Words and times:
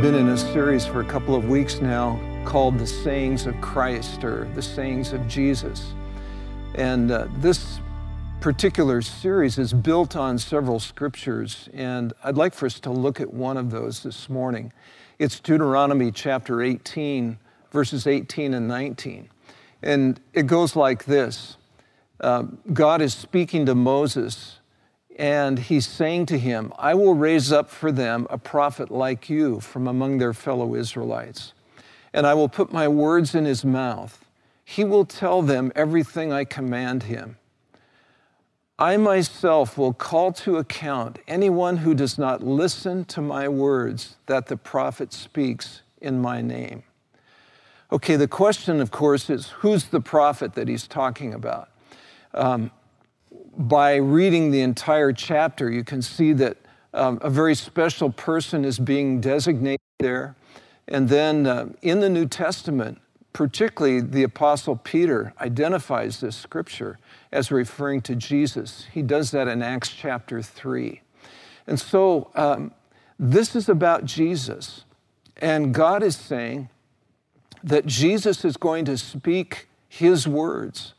We've 0.00 0.12
been 0.12 0.28
in 0.28 0.30
a 0.30 0.38
series 0.38 0.86
for 0.86 1.02
a 1.02 1.04
couple 1.04 1.34
of 1.34 1.50
weeks 1.50 1.82
now 1.82 2.18
called 2.46 2.78
The 2.78 2.86
Sayings 2.86 3.44
of 3.44 3.60
Christ 3.60 4.24
or 4.24 4.48
The 4.54 4.62
Sayings 4.62 5.12
of 5.12 5.28
Jesus. 5.28 5.92
And 6.74 7.10
uh, 7.10 7.26
this 7.36 7.80
particular 8.40 9.02
series 9.02 9.58
is 9.58 9.74
built 9.74 10.16
on 10.16 10.38
several 10.38 10.80
scriptures, 10.80 11.68
and 11.74 12.14
I'd 12.24 12.38
like 12.38 12.54
for 12.54 12.64
us 12.64 12.80
to 12.80 12.90
look 12.90 13.20
at 13.20 13.34
one 13.34 13.58
of 13.58 13.70
those 13.70 14.02
this 14.02 14.30
morning. 14.30 14.72
It's 15.18 15.38
Deuteronomy 15.38 16.12
chapter 16.12 16.62
18, 16.62 17.38
verses 17.70 18.06
18 18.06 18.54
and 18.54 18.66
19. 18.66 19.28
And 19.82 20.18
it 20.32 20.46
goes 20.46 20.74
like 20.74 21.04
this 21.04 21.58
uh, 22.22 22.44
God 22.72 23.02
is 23.02 23.12
speaking 23.12 23.66
to 23.66 23.74
Moses 23.74 24.59
and 25.18 25.58
he's 25.58 25.86
saying 25.86 26.26
to 26.26 26.38
him, 26.38 26.72
I 26.78 26.94
will 26.94 27.14
raise 27.14 27.52
up 27.52 27.70
for 27.70 27.92
them 27.92 28.26
a 28.30 28.38
prophet 28.38 28.90
like 28.90 29.28
you 29.28 29.60
from 29.60 29.86
among 29.86 30.18
their 30.18 30.32
fellow 30.32 30.74
Israelites, 30.74 31.52
and 32.12 32.26
I 32.26 32.34
will 32.34 32.48
put 32.48 32.72
my 32.72 32.88
words 32.88 33.34
in 33.34 33.44
his 33.44 33.64
mouth. 33.64 34.24
He 34.64 34.84
will 34.84 35.04
tell 35.04 35.42
them 35.42 35.72
everything 35.74 36.32
I 36.32 36.44
command 36.44 37.04
him. 37.04 37.36
I 38.78 38.96
myself 38.96 39.76
will 39.76 39.92
call 39.92 40.32
to 40.32 40.56
account 40.56 41.18
anyone 41.28 41.78
who 41.78 41.94
does 41.94 42.16
not 42.16 42.42
listen 42.42 43.04
to 43.06 43.20
my 43.20 43.46
words 43.46 44.16
that 44.24 44.46
the 44.46 44.56
prophet 44.56 45.12
speaks 45.12 45.82
in 46.00 46.22
my 46.22 46.40
name. 46.40 46.82
Okay, 47.92 48.16
the 48.16 48.28
question, 48.28 48.80
of 48.80 48.90
course, 48.90 49.28
is 49.28 49.48
who's 49.48 49.84
the 49.84 50.00
prophet 50.00 50.54
that 50.54 50.68
he's 50.68 50.86
talking 50.86 51.34
about? 51.34 51.68
Um, 52.32 52.70
by 53.60 53.96
reading 53.96 54.50
the 54.50 54.62
entire 54.62 55.12
chapter, 55.12 55.70
you 55.70 55.84
can 55.84 56.00
see 56.00 56.32
that 56.32 56.56
um, 56.94 57.18
a 57.20 57.28
very 57.28 57.54
special 57.54 58.10
person 58.10 58.64
is 58.64 58.78
being 58.78 59.20
designated 59.20 59.80
there. 59.98 60.34
And 60.88 61.08
then 61.08 61.46
uh, 61.46 61.68
in 61.82 62.00
the 62.00 62.08
New 62.08 62.26
Testament, 62.26 63.00
particularly 63.32 64.00
the 64.00 64.22
Apostle 64.22 64.76
Peter 64.76 65.34
identifies 65.40 66.20
this 66.20 66.36
scripture 66.36 66.98
as 67.30 67.52
referring 67.52 68.00
to 68.02 68.16
Jesus. 68.16 68.86
He 68.92 69.02
does 69.02 69.30
that 69.32 69.46
in 69.46 69.62
Acts 69.62 69.90
chapter 69.90 70.40
3. 70.40 71.02
And 71.66 71.78
so 71.78 72.30
um, 72.34 72.72
this 73.18 73.54
is 73.54 73.68
about 73.68 74.06
Jesus. 74.06 74.84
And 75.36 75.74
God 75.74 76.02
is 76.02 76.16
saying 76.16 76.70
that 77.62 77.84
Jesus 77.84 78.42
is 78.44 78.56
going 78.56 78.86
to 78.86 78.96
speak 78.96 79.68
his 79.86 80.26
words 80.26 80.94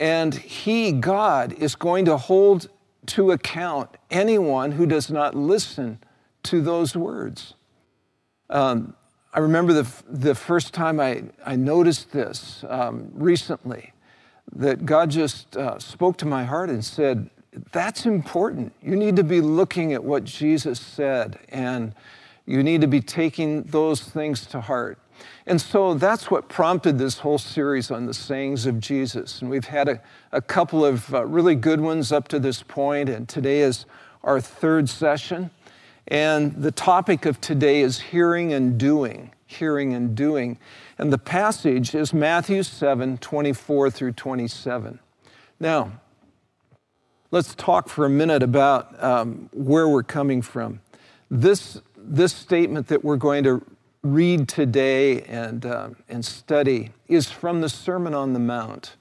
and 0.00 0.34
He, 0.34 0.90
God, 0.92 1.52
is 1.52 1.76
going 1.76 2.06
to 2.06 2.16
hold 2.16 2.68
to 3.06 3.30
account 3.30 3.90
anyone 4.10 4.72
who 4.72 4.86
does 4.86 5.10
not 5.10 5.34
listen 5.34 5.98
to 6.44 6.60
those 6.62 6.96
words. 6.96 7.54
Um, 8.48 8.94
I 9.32 9.38
remember 9.38 9.72
the, 9.72 9.88
the 10.08 10.34
first 10.34 10.74
time 10.74 10.98
I, 10.98 11.22
I 11.46 11.54
noticed 11.54 12.10
this 12.10 12.64
um, 12.68 13.10
recently, 13.14 13.92
that 14.52 14.84
God 14.84 15.10
just 15.10 15.56
uh, 15.56 15.78
spoke 15.78 16.16
to 16.18 16.26
my 16.26 16.44
heart 16.44 16.70
and 16.70 16.84
said, 16.84 17.30
That's 17.70 18.06
important. 18.06 18.72
You 18.82 18.96
need 18.96 19.16
to 19.16 19.24
be 19.24 19.40
looking 19.40 19.92
at 19.92 20.02
what 20.02 20.24
Jesus 20.24 20.80
said, 20.80 21.38
and 21.50 21.94
you 22.46 22.62
need 22.62 22.80
to 22.80 22.88
be 22.88 23.00
taking 23.00 23.62
those 23.64 24.00
things 24.00 24.46
to 24.46 24.60
heart. 24.60 24.98
And 25.46 25.60
so 25.60 25.94
that's 25.94 26.30
what 26.30 26.48
prompted 26.48 26.98
this 26.98 27.18
whole 27.18 27.38
series 27.38 27.90
on 27.90 28.06
the 28.06 28.14
sayings 28.14 28.66
of 28.66 28.80
Jesus. 28.80 29.40
And 29.40 29.50
we've 29.50 29.66
had 29.66 29.88
a, 29.88 30.00
a 30.32 30.40
couple 30.40 30.84
of 30.84 31.12
uh, 31.14 31.24
really 31.26 31.54
good 31.54 31.80
ones 31.80 32.12
up 32.12 32.28
to 32.28 32.38
this 32.38 32.62
point, 32.62 33.08
and 33.08 33.28
today 33.28 33.60
is 33.60 33.86
our 34.22 34.40
third 34.40 34.88
session. 34.88 35.50
And 36.08 36.54
the 36.56 36.72
topic 36.72 37.24
of 37.24 37.40
today 37.40 37.80
is 37.80 38.00
hearing 38.00 38.52
and 38.52 38.78
doing. 38.78 39.32
Hearing 39.46 39.94
and 39.94 40.14
doing. 40.14 40.58
And 40.98 41.12
the 41.12 41.18
passage 41.18 41.94
is 41.94 42.12
Matthew 42.12 42.62
7 42.62 43.18
24 43.18 43.90
through 43.90 44.12
27. 44.12 44.98
Now, 45.58 45.92
let's 47.30 47.54
talk 47.54 47.88
for 47.88 48.04
a 48.04 48.10
minute 48.10 48.42
about 48.42 49.02
um, 49.02 49.48
where 49.52 49.88
we're 49.88 50.02
coming 50.02 50.42
from. 50.42 50.80
This, 51.30 51.80
this 51.96 52.32
statement 52.32 52.88
that 52.88 53.04
we're 53.04 53.16
going 53.16 53.44
to 53.44 53.62
read 54.02 54.48
today 54.48 55.22
and, 55.22 55.66
uh, 55.66 55.90
and 56.08 56.24
study 56.24 56.90
is 57.08 57.30
from 57.30 57.60
the 57.60 57.68
Sermon 57.68 58.14
on 58.14 58.32
the 58.32 58.38
Mount. 58.38 58.96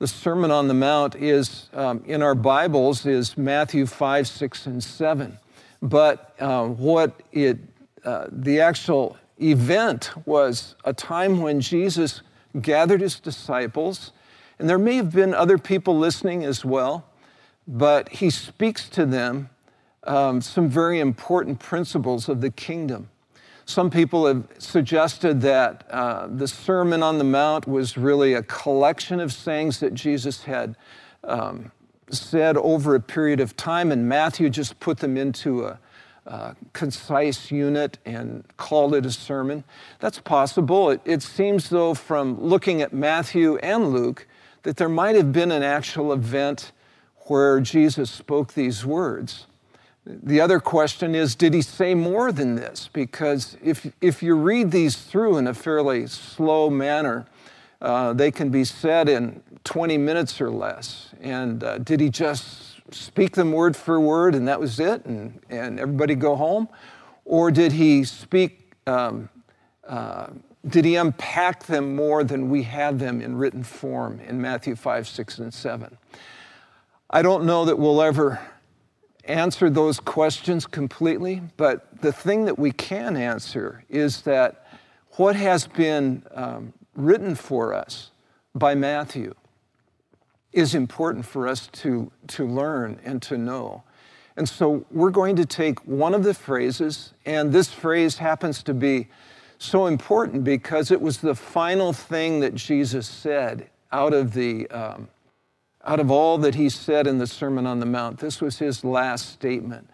The 0.00 0.08
Sermon 0.08 0.50
on 0.50 0.66
the 0.66 0.74
Mount 0.74 1.14
is 1.14 1.68
um, 1.72 2.02
in 2.04 2.20
our 2.22 2.34
Bibles 2.34 3.06
is 3.06 3.38
Matthew 3.38 3.86
5, 3.86 4.26
6, 4.26 4.66
and 4.66 4.82
7. 4.82 5.38
But 5.80 6.34
uh, 6.40 6.66
what 6.66 7.20
it, 7.32 7.58
uh, 8.04 8.26
the 8.30 8.60
actual 8.60 9.16
event 9.40 10.10
was 10.26 10.74
a 10.84 10.92
time 10.92 11.40
when 11.40 11.60
Jesus 11.60 12.22
gathered 12.60 13.00
his 13.00 13.20
disciples, 13.20 14.10
and 14.58 14.68
there 14.68 14.78
may 14.78 14.96
have 14.96 15.12
been 15.12 15.32
other 15.32 15.58
people 15.58 15.96
listening 15.96 16.44
as 16.44 16.64
well, 16.64 17.04
but 17.68 18.08
he 18.08 18.30
speaks 18.30 18.88
to 18.88 19.06
them 19.06 19.50
um, 20.04 20.40
some 20.40 20.68
very 20.68 20.98
important 20.98 21.60
principles 21.60 22.28
of 22.28 22.40
the 22.40 22.50
kingdom. 22.50 23.10
Some 23.68 23.90
people 23.90 24.24
have 24.24 24.44
suggested 24.56 25.42
that 25.42 25.84
uh, 25.90 26.26
the 26.26 26.48
Sermon 26.48 27.02
on 27.02 27.18
the 27.18 27.24
Mount 27.24 27.68
was 27.68 27.98
really 27.98 28.32
a 28.32 28.42
collection 28.42 29.20
of 29.20 29.30
sayings 29.30 29.80
that 29.80 29.92
Jesus 29.92 30.44
had 30.44 30.74
um, 31.22 31.70
said 32.10 32.56
over 32.56 32.94
a 32.94 33.00
period 33.00 33.40
of 33.40 33.58
time, 33.58 33.92
and 33.92 34.08
Matthew 34.08 34.48
just 34.48 34.80
put 34.80 35.00
them 35.00 35.18
into 35.18 35.66
a, 35.66 35.78
concise 36.72 37.50
unit 37.50 37.98
and 38.06 38.44
called 38.56 38.94
it 38.94 39.04
a 39.04 39.10
sermon. 39.10 39.64
That's 39.98 40.18
possible. 40.18 40.90
It, 40.90 41.02
it 41.04 41.22
seems, 41.22 41.68
though, 41.68 41.92
from 41.92 42.40
looking 42.40 42.80
at 42.80 42.94
Matthew 42.94 43.56
and 43.58 43.92
Luke, 43.92 44.26
that 44.62 44.78
there 44.78 44.88
might 44.88 45.14
have 45.14 45.30
been 45.30 45.50
an 45.50 45.62
actual 45.62 46.14
event 46.14 46.72
where 47.26 47.60
Jesus 47.60 48.10
spoke 48.10 48.54
these 48.54 48.86
words. 48.86 49.46
The 50.10 50.40
other 50.40 50.58
question 50.58 51.14
is, 51.14 51.34
did 51.34 51.52
he 51.52 51.60
say 51.60 51.94
more 51.94 52.32
than 52.32 52.54
this? 52.54 52.88
Because 52.90 53.58
if, 53.62 53.92
if 54.00 54.22
you 54.22 54.36
read 54.36 54.70
these 54.70 54.96
through 54.96 55.36
in 55.36 55.46
a 55.46 55.52
fairly 55.52 56.06
slow 56.06 56.70
manner, 56.70 57.26
uh, 57.82 58.14
they 58.14 58.30
can 58.30 58.48
be 58.48 58.64
said 58.64 59.10
in 59.10 59.42
20 59.64 59.98
minutes 59.98 60.40
or 60.40 60.48
less. 60.48 61.10
And 61.20 61.62
uh, 61.62 61.76
did 61.76 62.00
he 62.00 62.08
just 62.08 62.80
speak 62.90 63.34
them 63.34 63.52
word 63.52 63.76
for 63.76 64.00
word 64.00 64.34
and 64.34 64.48
that 64.48 64.58
was 64.58 64.80
it 64.80 65.04
and, 65.04 65.40
and 65.50 65.78
everybody 65.78 66.14
go 66.14 66.36
home? 66.36 66.70
Or 67.26 67.50
did 67.50 67.72
he 67.72 68.02
speak, 68.04 68.72
um, 68.86 69.28
uh, 69.86 70.28
did 70.66 70.86
he 70.86 70.96
unpack 70.96 71.66
them 71.66 71.94
more 71.94 72.24
than 72.24 72.48
we 72.48 72.62
have 72.62 72.98
them 72.98 73.20
in 73.20 73.36
written 73.36 73.62
form 73.62 74.20
in 74.20 74.40
Matthew 74.40 74.74
5, 74.74 75.06
6, 75.06 75.38
and 75.38 75.52
7? 75.52 75.98
I 77.10 77.20
don't 77.20 77.44
know 77.44 77.66
that 77.66 77.78
we'll 77.78 78.00
ever 78.00 78.40
answer 79.28 79.70
those 79.70 80.00
questions 80.00 80.66
completely, 80.66 81.42
but 81.56 82.00
the 82.00 82.12
thing 82.12 82.44
that 82.46 82.58
we 82.58 82.72
can 82.72 83.16
answer 83.16 83.84
is 83.88 84.22
that 84.22 84.66
what 85.12 85.36
has 85.36 85.66
been 85.66 86.22
um, 86.34 86.72
written 86.94 87.34
for 87.34 87.74
us 87.74 88.10
by 88.54 88.74
Matthew 88.74 89.34
is 90.52 90.74
important 90.74 91.24
for 91.24 91.46
us 91.46 91.68
to, 91.68 92.10
to 92.28 92.46
learn 92.46 92.98
and 93.04 93.20
to 93.22 93.36
know. 93.36 93.82
And 94.36 94.48
so 94.48 94.84
we're 94.90 95.10
going 95.10 95.36
to 95.36 95.44
take 95.44 95.84
one 95.86 96.14
of 96.14 96.22
the 96.22 96.34
phrases, 96.34 97.12
and 97.26 97.52
this 97.52 97.68
phrase 97.68 98.18
happens 98.18 98.62
to 98.64 98.74
be 98.74 99.08
so 99.58 99.86
important 99.86 100.44
because 100.44 100.90
it 100.90 101.00
was 101.00 101.18
the 101.18 101.34
final 101.34 101.92
thing 101.92 102.40
that 102.40 102.54
Jesus 102.54 103.08
said 103.08 103.68
out 103.90 104.14
of 104.14 104.32
the 104.32 104.68
um, 104.70 105.08
out 105.88 106.00
of 106.00 106.10
all 106.10 106.36
that 106.36 106.54
he 106.54 106.68
said 106.68 107.06
in 107.06 107.16
the 107.16 107.26
Sermon 107.26 107.66
on 107.66 107.80
the 107.80 107.86
Mount, 107.86 108.18
this 108.18 108.42
was 108.42 108.58
his 108.58 108.84
last 108.84 109.32
statement. 109.32 109.88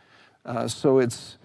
Uh, 0.45 0.67
so 0.67 0.99
it's, 0.99 1.39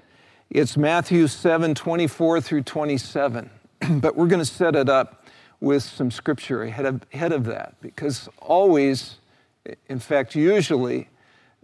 it's 0.50 0.76
Matthew 0.76 1.28
7 1.28 1.76
24 1.76 2.42
through 2.42 2.64
27. 2.64 3.48
but 4.02 4.16
we're 4.16 4.26
going 4.26 4.42
to 4.42 4.46
set 4.46 4.76
it 4.76 4.90
up 4.90 5.28
with 5.60 5.84
some 5.84 6.10
scripture 6.10 6.64
ahead 6.64 6.88
of, 6.88 7.04
ahead 7.14 7.32
of 7.32 7.46
that 7.46 7.76
because 7.80 8.28
always, 8.40 9.18
in 9.88 10.00
fact, 10.00 10.34
usually, 10.34 11.10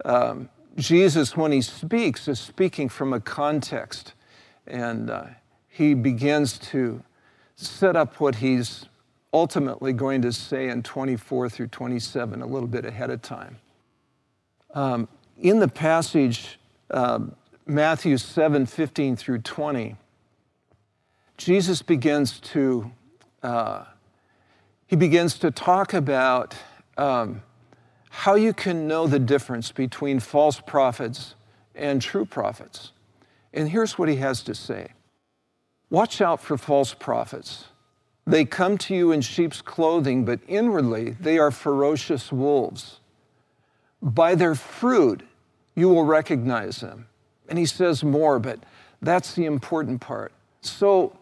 um, 0.04 0.48
Jesus, 0.76 1.36
when 1.36 1.50
he 1.50 1.62
speaks, 1.62 2.28
is 2.28 2.38
speaking 2.38 2.88
from 2.88 3.12
a 3.12 3.18
context. 3.18 4.12
And 4.64 5.10
uh, 5.10 5.24
he 5.68 5.94
begins 5.94 6.56
to 6.70 7.02
set 7.56 7.96
up 7.96 8.20
what 8.20 8.36
he's 8.36 8.86
ultimately 9.32 9.92
going 9.92 10.22
to 10.22 10.32
say 10.32 10.68
in 10.68 10.82
24 10.82 11.48
through 11.48 11.68
27, 11.68 12.42
a 12.42 12.46
little 12.46 12.68
bit 12.68 12.84
ahead 12.84 13.10
of 13.10 13.22
time. 13.22 13.58
Um, 14.74 15.08
in 15.38 15.60
the 15.60 15.68
passage, 15.68 16.58
uh, 16.90 17.20
Matthew 17.66 18.16
7 18.16 18.66
15 18.66 19.16
through 19.16 19.38
20, 19.40 19.96
Jesus 21.36 21.82
begins 21.82 22.40
to 22.40 22.90
uh, 23.42 23.84
he 24.86 24.96
begins 24.96 25.38
to 25.40 25.50
talk 25.50 25.94
about 25.94 26.54
um, 26.96 27.42
how 28.10 28.34
you 28.34 28.52
can 28.52 28.86
know 28.86 29.06
the 29.06 29.18
difference 29.18 29.72
between 29.72 30.20
false 30.20 30.60
prophets 30.60 31.34
and 31.74 32.00
true 32.00 32.24
prophets. 32.24 32.92
And 33.52 33.68
here's 33.68 33.98
what 33.98 34.08
he 34.08 34.16
has 34.16 34.42
to 34.44 34.54
say 34.54 34.88
Watch 35.90 36.20
out 36.20 36.40
for 36.40 36.56
false 36.56 36.94
prophets. 36.94 37.66
They 38.26 38.44
come 38.44 38.76
to 38.78 38.94
you 38.94 39.12
in 39.12 39.20
sheep's 39.20 39.62
clothing, 39.62 40.24
but 40.24 40.40
inwardly 40.48 41.10
they 41.10 41.38
are 41.38 41.50
ferocious 41.50 42.32
wolves. 42.32 43.00
By 44.02 44.34
their 44.34 44.54
fruit 44.54 45.22
you 45.74 45.88
will 45.88 46.04
recognize 46.04 46.80
them. 46.80 47.06
And 47.48 47.58
he 47.58 47.66
says 47.66 48.02
more, 48.02 48.38
but 48.38 48.58
that's 49.00 49.34
the 49.34 49.44
important 49.44 50.00
part. 50.00 50.32
So 50.60 51.16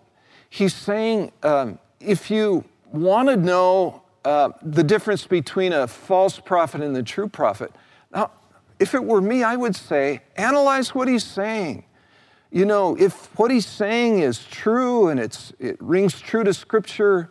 he's 0.48 0.74
saying 0.74 1.32
um, 1.42 1.78
if 2.00 2.30
you 2.30 2.64
want 2.92 3.28
to 3.28 3.36
know 3.36 4.02
uh, 4.24 4.50
the 4.62 4.82
difference 4.82 5.26
between 5.26 5.72
a 5.72 5.86
false 5.86 6.38
prophet 6.38 6.80
and 6.80 6.96
the 6.96 7.02
true 7.02 7.28
prophet, 7.28 7.72
now, 8.14 8.30
if 8.78 8.94
it 8.94 9.04
were 9.04 9.20
me, 9.20 9.42
I 9.42 9.56
would 9.56 9.76
say, 9.76 10.22
analyze 10.36 10.94
what 10.94 11.08
he's 11.08 11.24
saying. 11.24 11.84
You 12.54 12.64
know, 12.64 12.96
if 12.96 13.36
what 13.36 13.50
he's 13.50 13.66
saying 13.66 14.20
is 14.20 14.44
true 14.44 15.08
and 15.08 15.18
it's, 15.18 15.52
it 15.58 15.76
rings 15.80 16.20
true 16.20 16.44
to 16.44 16.54
Scripture, 16.54 17.28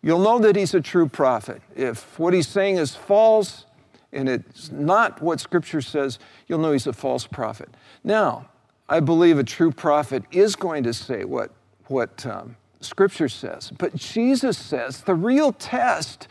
you'll 0.00 0.20
know 0.20 0.38
that 0.38 0.54
he's 0.54 0.74
a 0.74 0.80
true 0.80 1.08
prophet. 1.08 1.60
If 1.74 2.16
what 2.20 2.34
he's 2.34 2.46
saying 2.46 2.76
is 2.76 2.94
false 2.94 3.66
and 4.12 4.28
it's 4.28 4.70
not 4.70 5.20
what 5.20 5.40
Scripture 5.40 5.80
says, 5.80 6.20
you'll 6.46 6.60
know 6.60 6.70
he's 6.70 6.86
a 6.86 6.92
false 6.92 7.26
prophet. 7.26 7.68
Now, 8.04 8.48
I 8.88 9.00
believe 9.00 9.40
a 9.40 9.44
true 9.44 9.72
prophet 9.72 10.22
is 10.30 10.54
going 10.54 10.84
to 10.84 10.94
say 10.94 11.24
what, 11.24 11.50
what 11.88 12.24
um, 12.24 12.54
Scripture 12.80 13.28
says. 13.28 13.72
But 13.76 13.96
Jesus 13.96 14.56
says 14.56 15.00
the 15.00 15.16
real 15.16 15.52
test 15.52 16.28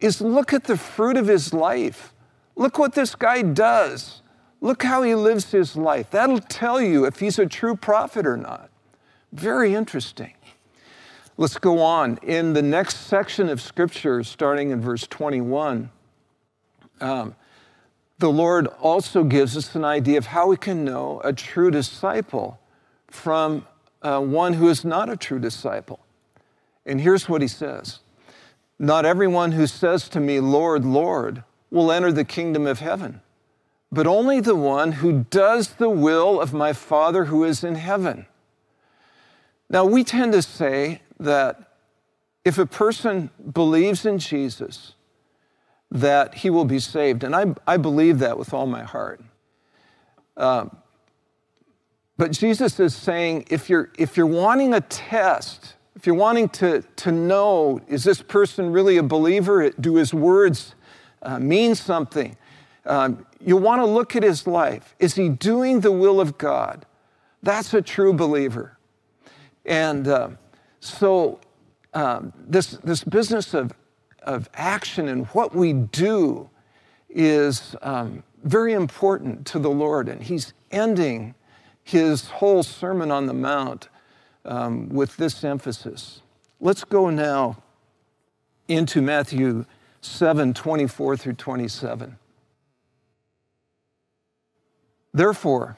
is 0.00 0.20
look 0.20 0.52
at 0.52 0.64
the 0.64 0.76
fruit 0.76 1.16
of 1.16 1.28
his 1.28 1.54
life. 1.54 2.12
Look 2.56 2.76
what 2.76 2.94
this 2.94 3.14
guy 3.14 3.42
does. 3.42 4.20
Look 4.60 4.82
how 4.82 5.02
he 5.02 5.14
lives 5.14 5.52
his 5.52 5.76
life. 5.76 6.10
That'll 6.10 6.40
tell 6.40 6.80
you 6.80 7.04
if 7.04 7.20
he's 7.20 7.38
a 7.38 7.46
true 7.46 7.76
prophet 7.76 8.26
or 8.26 8.36
not. 8.36 8.70
Very 9.32 9.74
interesting. 9.74 10.34
Let's 11.36 11.58
go 11.58 11.80
on. 11.80 12.18
In 12.22 12.54
the 12.54 12.62
next 12.62 13.06
section 13.06 13.48
of 13.48 13.60
Scripture, 13.60 14.24
starting 14.24 14.70
in 14.70 14.80
verse 14.80 15.06
21, 15.06 15.90
um, 17.00 17.36
the 18.18 18.30
Lord 18.30 18.66
also 18.66 19.22
gives 19.22 19.56
us 19.56 19.76
an 19.76 19.84
idea 19.84 20.18
of 20.18 20.26
how 20.26 20.48
we 20.48 20.56
can 20.56 20.84
know 20.84 21.20
a 21.22 21.32
true 21.32 21.70
disciple 21.70 22.58
from 23.06 23.64
uh, 24.02 24.20
one 24.20 24.54
who 24.54 24.68
is 24.68 24.84
not 24.84 25.08
a 25.08 25.16
true 25.16 25.38
disciple. 25.38 26.00
And 26.84 27.00
here's 27.00 27.28
what 27.28 27.42
he 27.42 27.48
says 27.48 28.00
Not 28.80 29.04
everyone 29.04 29.52
who 29.52 29.68
says 29.68 30.08
to 30.08 30.20
me, 30.20 30.40
Lord, 30.40 30.84
Lord, 30.84 31.44
will 31.70 31.92
enter 31.92 32.10
the 32.10 32.24
kingdom 32.24 32.66
of 32.66 32.80
heaven 32.80 33.20
but 33.90 34.06
only 34.06 34.40
the 34.40 34.54
one 34.54 34.92
who 34.92 35.24
does 35.30 35.68
the 35.74 35.88
will 35.88 36.40
of 36.40 36.52
my 36.52 36.72
Father 36.72 37.26
who 37.26 37.44
is 37.44 37.64
in 37.64 37.74
heaven. 37.74 38.26
Now, 39.70 39.84
we 39.84 40.04
tend 40.04 40.32
to 40.32 40.42
say 40.42 41.02
that 41.18 41.72
if 42.44 42.58
a 42.58 42.66
person 42.66 43.30
believes 43.52 44.06
in 44.06 44.18
Jesus, 44.18 44.94
that 45.90 46.34
he 46.36 46.50
will 46.50 46.64
be 46.64 46.78
saved. 46.78 47.24
And 47.24 47.34
I, 47.34 47.54
I 47.66 47.76
believe 47.76 48.18
that 48.18 48.38
with 48.38 48.52
all 48.52 48.66
my 48.66 48.82
heart. 48.82 49.20
Um, 50.36 50.76
but 52.16 52.32
Jesus 52.32 52.78
is 52.80 52.94
saying 52.94 53.46
if 53.50 53.70
you're, 53.70 53.90
if 53.98 54.16
you're 54.16 54.26
wanting 54.26 54.74
a 54.74 54.80
test, 54.80 55.74
if 55.96 56.06
you're 56.06 56.16
wanting 56.16 56.48
to, 56.50 56.82
to 56.96 57.12
know, 57.12 57.80
is 57.88 58.04
this 58.04 58.22
person 58.22 58.70
really 58.70 58.96
a 58.98 59.02
believer? 59.02 59.70
Do 59.70 59.96
his 59.96 60.12
words 60.12 60.74
uh, 61.22 61.38
mean 61.38 61.74
something? 61.74 62.36
Um, 62.88 63.26
you 63.44 63.56
want 63.56 63.82
to 63.82 63.86
look 63.86 64.16
at 64.16 64.22
his 64.22 64.46
life. 64.46 64.96
Is 64.98 65.14
he 65.14 65.28
doing 65.28 65.80
the 65.80 65.92
will 65.92 66.20
of 66.20 66.38
God? 66.38 66.86
That's 67.42 67.72
a 67.74 67.82
true 67.82 68.12
believer. 68.12 68.78
And 69.64 70.08
uh, 70.08 70.30
so, 70.80 71.38
um, 71.92 72.32
this, 72.36 72.72
this 72.82 73.04
business 73.04 73.52
of, 73.54 73.72
of 74.22 74.48
action 74.54 75.08
and 75.08 75.26
what 75.28 75.54
we 75.54 75.74
do 75.74 76.48
is 77.10 77.76
um, 77.82 78.22
very 78.42 78.72
important 78.72 79.46
to 79.48 79.58
the 79.58 79.70
Lord. 79.70 80.08
And 80.08 80.22
he's 80.22 80.54
ending 80.70 81.34
his 81.84 82.28
whole 82.28 82.62
Sermon 82.62 83.10
on 83.10 83.26
the 83.26 83.34
Mount 83.34 83.88
um, 84.44 84.88
with 84.88 85.16
this 85.16 85.44
emphasis. 85.44 86.22
Let's 86.60 86.84
go 86.84 87.10
now 87.10 87.62
into 88.66 89.02
Matthew 89.02 89.64
7 90.00 90.54
24 90.54 91.16
through 91.16 91.32
27. 91.34 92.16
Therefore, 95.18 95.76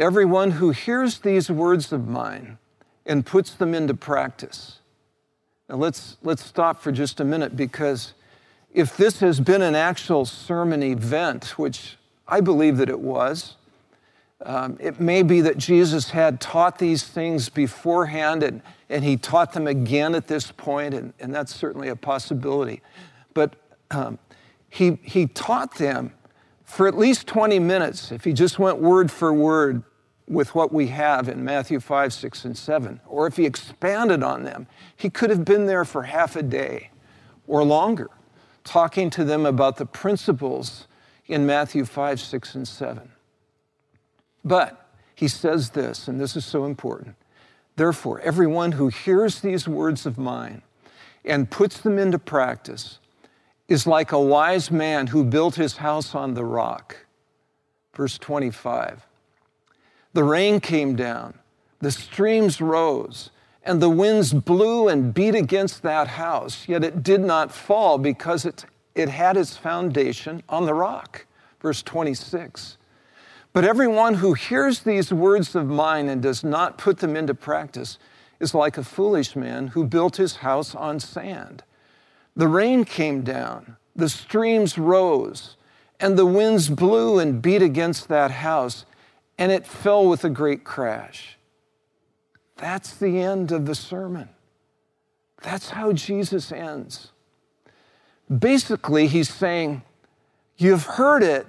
everyone 0.00 0.50
who 0.50 0.70
hears 0.70 1.20
these 1.20 1.48
words 1.48 1.92
of 1.92 2.08
mine 2.08 2.58
and 3.06 3.24
puts 3.24 3.52
them 3.52 3.76
into 3.76 3.94
practice. 3.94 4.80
Now 5.68 5.76
let's, 5.76 6.16
let's 6.24 6.44
stop 6.44 6.82
for 6.82 6.90
just 6.90 7.20
a 7.20 7.24
minute 7.24 7.56
because 7.56 8.14
if 8.74 8.96
this 8.96 9.20
has 9.20 9.38
been 9.38 9.62
an 9.62 9.76
actual 9.76 10.24
sermon 10.24 10.82
event, 10.82 11.56
which 11.56 11.96
I 12.26 12.40
believe 12.40 12.78
that 12.78 12.88
it 12.88 12.98
was, 12.98 13.54
um, 14.44 14.78
it 14.80 14.98
may 14.98 15.22
be 15.22 15.40
that 15.42 15.58
Jesus 15.58 16.10
had 16.10 16.40
taught 16.40 16.80
these 16.80 17.04
things 17.04 17.48
beforehand 17.48 18.42
and, 18.42 18.62
and 18.90 19.04
he 19.04 19.16
taught 19.16 19.52
them 19.52 19.68
again 19.68 20.12
at 20.16 20.26
this 20.26 20.50
point, 20.50 20.92
and, 20.92 21.12
and 21.20 21.32
that's 21.32 21.54
certainly 21.54 21.86
a 21.86 21.94
possibility. 21.94 22.82
But 23.32 23.54
um, 23.92 24.18
he, 24.68 24.98
he 25.04 25.28
taught 25.28 25.78
them 25.78 26.14
for 26.66 26.88
at 26.88 26.98
least 26.98 27.26
20 27.28 27.58
minutes, 27.60 28.12
if 28.12 28.24
he 28.24 28.32
just 28.32 28.58
went 28.58 28.78
word 28.78 29.10
for 29.10 29.32
word 29.32 29.82
with 30.28 30.54
what 30.54 30.72
we 30.72 30.88
have 30.88 31.28
in 31.28 31.44
Matthew 31.44 31.78
5, 31.78 32.12
6, 32.12 32.44
and 32.44 32.58
7, 32.58 33.00
or 33.06 33.28
if 33.28 33.36
he 33.36 33.46
expanded 33.46 34.24
on 34.24 34.42
them, 34.42 34.66
he 34.96 35.08
could 35.08 35.30
have 35.30 35.44
been 35.44 35.66
there 35.66 35.84
for 35.84 36.02
half 36.02 36.34
a 36.34 36.42
day 36.42 36.90
or 37.46 37.62
longer, 37.62 38.10
talking 38.64 39.08
to 39.10 39.24
them 39.24 39.46
about 39.46 39.76
the 39.76 39.86
principles 39.86 40.88
in 41.28 41.46
Matthew 41.46 41.84
5, 41.84 42.20
6, 42.20 42.54
and 42.56 42.66
7. 42.66 43.12
But 44.44 44.88
he 45.14 45.28
says 45.28 45.70
this, 45.70 46.08
and 46.08 46.20
this 46.20 46.36
is 46.36 46.44
so 46.44 46.64
important. 46.64 47.14
Therefore, 47.76 48.20
everyone 48.20 48.72
who 48.72 48.88
hears 48.88 49.40
these 49.40 49.68
words 49.68 50.04
of 50.04 50.18
mine 50.18 50.62
and 51.24 51.50
puts 51.50 51.80
them 51.80 51.98
into 51.98 52.18
practice 52.18 52.98
is 53.68 53.86
like 53.86 54.12
a 54.12 54.20
wise 54.20 54.70
man 54.70 55.08
who 55.08 55.24
built 55.24 55.56
his 55.56 55.78
house 55.78 56.14
on 56.14 56.34
the 56.34 56.44
rock. 56.44 57.06
Verse 57.94 58.18
25. 58.18 59.06
The 60.12 60.24
rain 60.24 60.60
came 60.60 60.96
down, 60.96 61.34
the 61.80 61.90
streams 61.90 62.60
rose, 62.60 63.30
and 63.62 63.82
the 63.82 63.90
winds 63.90 64.32
blew 64.32 64.88
and 64.88 65.12
beat 65.12 65.34
against 65.34 65.82
that 65.82 66.08
house, 66.08 66.68
yet 66.68 66.84
it 66.84 67.02
did 67.02 67.20
not 67.20 67.52
fall 67.52 67.98
because 67.98 68.44
it, 68.44 68.64
it 68.94 69.08
had 69.08 69.36
its 69.36 69.56
foundation 69.56 70.42
on 70.48 70.66
the 70.66 70.74
rock. 70.74 71.26
Verse 71.60 71.82
26. 71.82 72.78
But 73.52 73.64
everyone 73.64 74.14
who 74.14 74.34
hears 74.34 74.80
these 74.80 75.12
words 75.12 75.54
of 75.54 75.66
mine 75.66 76.08
and 76.08 76.22
does 76.22 76.44
not 76.44 76.78
put 76.78 76.98
them 76.98 77.16
into 77.16 77.34
practice 77.34 77.98
is 78.38 78.54
like 78.54 78.78
a 78.78 78.84
foolish 78.84 79.34
man 79.34 79.68
who 79.68 79.84
built 79.84 80.16
his 80.16 80.36
house 80.36 80.74
on 80.74 81.00
sand. 81.00 81.62
The 82.36 82.48
rain 82.48 82.84
came 82.84 83.22
down, 83.22 83.76
the 83.96 84.10
streams 84.10 84.76
rose, 84.76 85.56
and 85.98 86.18
the 86.18 86.26
winds 86.26 86.68
blew 86.68 87.18
and 87.18 87.40
beat 87.40 87.62
against 87.62 88.08
that 88.08 88.30
house, 88.30 88.84
and 89.38 89.50
it 89.50 89.66
fell 89.66 90.06
with 90.06 90.22
a 90.22 90.30
great 90.30 90.62
crash. 90.62 91.38
That's 92.56 92.94
the 92.94 93.20
end 93.20 93.52
of 93.52 93.64
the 93.64 93.74
sermon. 93.74 94.28
That's 95.42 95.70
how 95.70 95.92
Jesus 95.92 96.52
ends. 96.52 97.10
Basically, 98.36 99.06
he's 99.06 99.32
saying, 99.32 99.82
You've 100.58 100.84
heard 100.84 101.22
it, 101.22 101.46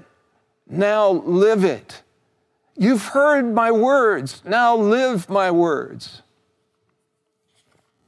now 0.70 1.10
live 1.10 1.64
it. 1.64 2.04
You've 2.78 3.06
heard 3.06 3.54
my 3.54 3.72
words, 3.72 4.42
now 4.46 4.76
live 4.76 5.30
my 5.30 5.50
words. 5.50 6.22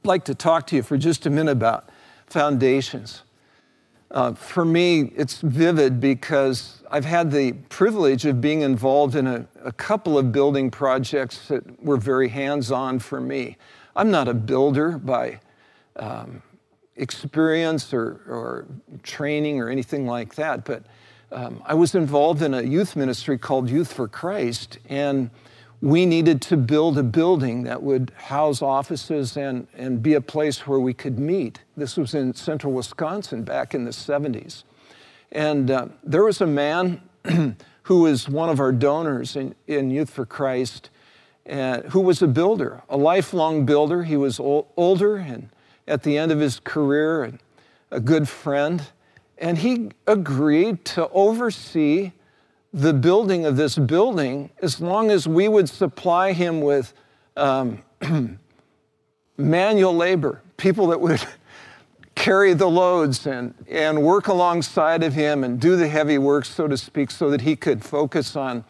I'd 0.02 0.08
like 0.08 0.24
to 0.26 0.34
talk 0.34 0.66
to 0.68 0.76
you 0.76 0.82
for 0.82 0.96
just 0.96 1.26
a 1.26 1.30
minute 1.30 1.52
about 1.52 1.89
foundations. 2.30 3.22
Uh, 4.10 4.32
for 4.34 4.64
me, 4.64 5.12
it's 5.16 5.40
vivid 5.40 6.00
because 6.00 6.82
I've 6.90 7.04
had 7.04 7.30
the 7.30 7.52
privilege 7.68 8.26
of 8.26 8.40
being 8.40 8.62
involved 8.62 9.14
in 9.14 9.26
a, 9.26 9.46
a 9.62 9.70
couple 9.72 10.18
of 10.18 10.32
building 10.32 10.70
projects 10.70 11.46
that 11.48 11.84
were 11.84 11.96
very 11.96 12.28
hands 12.28 12.72
on 12.72 12.98
for 12.98 13.20
me. 13.20 13.56
I'm 13.94 14.10
not 14.10 14.26
a 14.26 14.34
builder 14.34 14.98
by 14.98 15.40
um, 15.96 16.42
experience 16.96 17.94
or, 17.94 18.20
or, 18.26 18.66
training 19.02 19.60
or 19.60 19.68
anything 19.68 20.06
like 20.06 20.34
that, 20.34 20.64
but 20.64 20.82
um, 21.32 21.62
I 21.64 21.74
was 21.74 21.94
involved 21.94 22.42
in 22.42 22.54
a 22.54 22.62
youth 22.62 22.96
ministry 22.96 23.38
called 23.38 23.70
Youth 23.70 23.92
for 23.92 24.08
Christ, 24.08 24.78
and 24.88 25.30
we 25.82 26.04
needed 26.04 26.42
to 26.42 26.56
build 26.56 26.98
a 26.98 27.02
building 27.02 27.62
that 27.62 27.82
would 27.82 28.12
house 28.16 28.60
offices 28.60 29.36
and, 29.36 29.66
and 29.74 30.02
be 30.02 30.14
a 30.14 30.20
place 30.20 30.66
where 30.66 30.80
we 30.80 30.92
could 30.92 31.18
meet. 31.18 31.62
This 31.76 31.96
was 31.96 32.14
in 32.14 32.34
central 32.34 32.72
Wisconsin 32.72 33.44
back 33.44 33.74
in 33.74 33.84
the 33.84 33.90
70s. 33.90 34.64
And 35.32 35.70
uh, 35.70 35.86
there 36.04 36.24
was 36.24 36.40
a 36.40 36.46
man 36.46 37.00
who 37.84 38.02
was 38.02 38.28
one 38.28 38.50
of 38.50 38.60
our 38.60 38.72
donors 38.72 39.36
in, 39.36 39.54
in 39.66 39.90
Youth 39.90 40.10
for 40.10 40.26
Christ, 40.26 40.90
and, 41.46 41.84
who 41.86 42.00
was 42.00 42.20
a 42.20 42.28
builder, 42.28 42.82
a 42.88 42.96
lifelong 42.96 43.64
builder. 43.64 44.02
He 44.02 44.16
was 44.16 44.38
older 44.38 45.16
and 45.16 45.48
at 45.88 46.02
the 46.02 46.18
end 46.18 46.30
of 46.30 46.40
his 46.40 46.60
career 46.60 47.24
and 47.24 47.38
a 47.90 48.00
good 48.00 48.28
friend. 48.28 48.88
And 49.38 49.58
he 49.58 49.90
agreed 50.06 50.84
to 50.86 51.08
oversee 51.08 52.12
the 52.72 52.92
building 52.92 53.44
of 53.44 53.56
this 53.56 53.76
building 53.76 54.50
as 54.62 54.80
long 54.80 55.10
as 55.10 55.26
we 55.26 55.48
would 55.48 55.68
supply 55.68 56.32
him 56.32 56.60
with 56.60 56.92
um, 57.36 57.82
manual 59.36 59.94
labor, 59.94 60.42
people 60.56 60.86
that 60.88 61.00
would 61.00 61.20
carry 62.14 62.52
the 62.54 62.68
loads 62.68 63.26
and, 63.26 63.54
and 63.68 64.02
work 64.02 64.28
alongside 64.28 65.02
of 65.02 65.14
him 65.14 65.42
and 65.42 65.58
do 65.58 65.76
the 65.76 65.88
heavy 65.88 66.18
work, 66.18 66.44
so 66.44 66.68
to 66.68 66.76
speak, 66.76 67.10
so 67.10 67.30
that 67.30 67.40
he 67.40 67.56
could 67.56 67.84
focus 67.84 68.36
on 68.36 68.64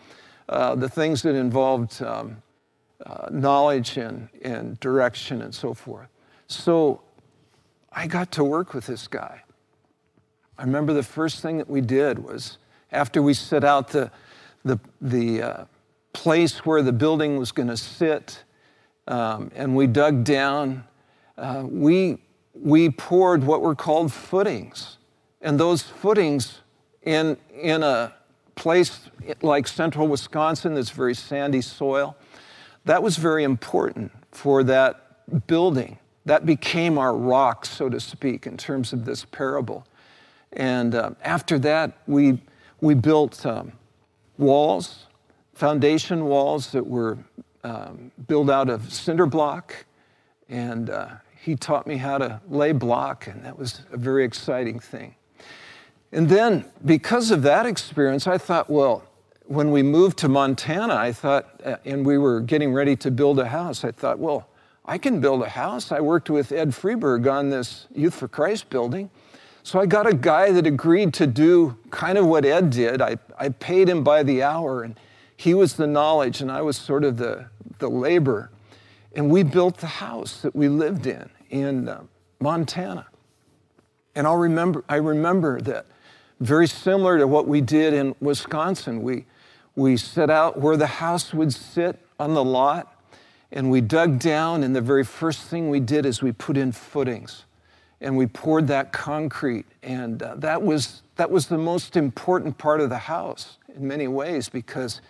uh, 0.49 0.75
the 0.75 0.89
things 0.89 1.23
that 1.23 1.35
involved 1.35 2.01
um, 2.03 2.43
uh, 3.05 3.29
knowledge 3.31 3.97
and, 3.97 4.29
and 4.43 4.79
direction 4.81 5.43
and 5.43 5.55
so 5.55 5.75
forth. 5.75 6.09
So 6.47 7.01
I 7.93 8.07
got 8.07 8.31
to 8.33 8.45
work 8.45 8.73
with 8.73 8.87
this 8.87 9.09
guy. 9.09 9.43
I 10.59 10.63
remember 10.63 10.93
the 10.93 11.03
first 11.03 11.41
thing 11.41 11.59
that 11.59 11.69
we 11.69 11.81
did 11.81 12.19
was 12.19 12.59
after 12.93 13.23
we 13.23 13.35
set 13.35 13.65
out 13.65 13.89
the, 13.89 14.11
the, 14.65 14.79
the 15.01 15.43
uh, 15.43 15.65
place 16.13 16.65
where 16.67 16.83
the 16.83 16.93
building 16.93 17.37
was 17.37 17.53
going 17.53 17.69
to 17.69 17.77
sit 17.77 18.43
um, 19.09 19.51
and 19.55 19.75
we 19.75 19.87
dug 19.87 20.25
down, 20.25 20.85
uh, 21.39 21.65
we, 21.67 22.19
we 22.55 22.91
poured 22.91 23.45
what 23.45 23.61
were 23.61 23.75
called 23.75 24.13
footings. 24.13 24.99
And 25.41 25.59
those 25.59 25.83
footings 25.83 26.61
in, 27.03 27.37
in 27.55 27.83
a 27.83 28.13
place 28.55 29.09
like 29.43 29.67
central 29.67 30.07
Wisconsin 30.07 30.75
that's 30.75 30.91
very 30.91 31.15
sandy 31.15 31.63
soil, 31.63 32.17
that 32.85 33.03
was 33.03 33.17
very 33.17 33.45
important 33.45 34.13
for 34.33 34.63
that 34.65 35.47
building. 35.47 35.99
That 36.27 36.45
became 36.45 36.99
our 36.99 37.17
rock, 37.17 37.65
so 37.65 37.89
to 37.89 37.99
speak, 37.99 38.47
in 38.47 38.57
terms 38.57 38.93
of 38.93 39.05
this 39.05 39.25
parable. 39.25 39.87
And 40.53 40.95
uh, 40.95 41.13
after 41.25 41.59
that, 41.61 41.99
we, 42.07 42.41
we 42.81 42.95
built 42.95 43.45
um, 43.47 43.73
walls, 44.39 45.07
foundation 45.55 46.25
walls 46.25 46.73
that 46.73 46.87
were 46.87 47.19
um, 47.65 48.11
built 48.27 48.51
out 48.51 48.69
of 48.69 48.93
cinder 48.93 49.27
block. 49.27 49.85
And 50.49 50.91
uh, 50.91 51.09
he 51.41 51.57
taught 51.57 51.87
me 51.87 51.97
how 51.97 52.19
to 52.19 52.41
lay 52.49 52.73
block, 52.73 53.27
and 53.27 53.45
that 53.45 53.59
was 53.59 53.83
a 53.93 53.97
very 53.97 54.25
exciting 54.25 54.79
thing. 54.79 55.15
And 56.13 56.29
then, 56.29 56.65
because 56.85 57.31
of 57.31 57.43
that 57.43 57.67
experience, 57.67 58.27
I 58.27 58.37
thought, 58.37 58.69
well, 58.69 59.05
when 59.47 59.71
we 59.71 59.83
moved 59.83 60.19
to 60.19 60.29
Montana, 60.29 60.95
I 60.95 61.13
thought, 61.13 61.61
uh, 61.65 61.77
and 61.85 62.05
we 62.05 62.19
were 62.19 62.41
getting 62.41 62.73
ready 62.73 62.97
to 62.97 63.11
build 63.11 63.39
a 63.39 63.47
house, 63.47 63.85
I 63.85 63.93
thought, 63.93 64.19
well, 64.19 64.49
I 64.85 64.99
can 64.99 65.21
build 65.21 65.43
a 65.43 65.49
house. 65.49 65.93
I 65.93 66.01
worked 66.01 66.31
with 66.31 66.53
Ed 66.53 66.71
Freeberg 66.71 67.31
on 67.31 67.51
this 67.51 67.87
Youth 67.95 68.15
for 68.15 68.29
Christ 68.29 68.71
building. 68.71 69.11
So 69.63 69.79
I 69.79 69.87
got 69.87 70.07
a 70.07 70.15
guy 70.15 70.53
that 70.53 70.67
agreed 70.67 71.13
to 71.15 71.27
do 71.27 71.77
kind 71.91 72.17
of 72.17 72.27
what 72.27 72.45
Ed 72.45 72.71
did. 72.71 73.03
I, 73.03 73.19
I 73.39 73.51
paid 73.51 73.89
him 73.89 74.03
by 74.03 74.23
the 74.23 74.43
hour, 74.43 74.83
and 74.83 74.99
he 75.37 75.55
was 75.55 75.75
the 75.75 75.87
knowledge, 75.87 76.41
and 76.41 76.51
I 76.51 76.63
was 76.63 76.77
sort 76.77 77.05
of 77.05 77.19
the, 77.19 77.47
the 77.79 77.89
labor. 77.89 78.51
And 79.15 79.31
we 79.31 79.43
built 79.43 79.79
the 79.79 79.87
house 79.87 80.41
that 80.41 80.55
we 80.55 80.69
lived 80.69 81.07
in 81.07 81.29
in 81.51 81.89
uh, 81.89 82.03
Montana. 82.41 83.07
And 84.15 84.27
I'll 84.27 84.37
remember, 84.37 84.85
I 84.89 84.97
remember 84.97 85.61
that 85.63 85.87
very 86.41 86.67
similar 86.67 87.19
to 87.19 87.27
what 87.27 87.47
we 87.47 87.61
did 87.61 87.93
in 87.93 88.15
Wisconsin. 88.21 89.03
We, 89.03 89.27
we 89.77 89.97
set 89.97 90.31
out 90.31 90.59
where 90.59 90.77
the 90.77 90.87
house 90.87 91.35
would 91.35 91.53
sit 91.53 91.99
on 92.19 92.35
the 92.35 92.43
lot, 92.43 92.97
and 93.53 93.71
we 93.71 93.83
dug 93.83 94.19
down, 94.19 94.63
and 94.63 94.75
the 94.75 94.81
very 94.81 95.05
first 95.05 95.43
thing 95.43 95.69
we 95.69 95.81
did 95.81 96.07
is 96.07 96.23
we 96.23 96.33
put 96.33 96.57
in 96.57 96.73
footings 96.73 97.45
and 98.01 98.17
we 98.17 98.27
poured 98.27 98.67
that 98.69 98.93
concrete. 98.93 99.67
And 99.83 100.23
uh, 100.23 100.37
that, 100.37 100.63
was, 100.63 101.03
that 101.17 101.31
was 101.31 101.47
the 101.47 101.59
most 101.59 101.97
important 101.97 102.57
part 102.57 102.81
of 102.81 102.89
the 102.89 102.99
house 102.99 103.59
in 103.75 103.87
many 103.87 104.09
ways 104.09 104.49
because 104.49 105.01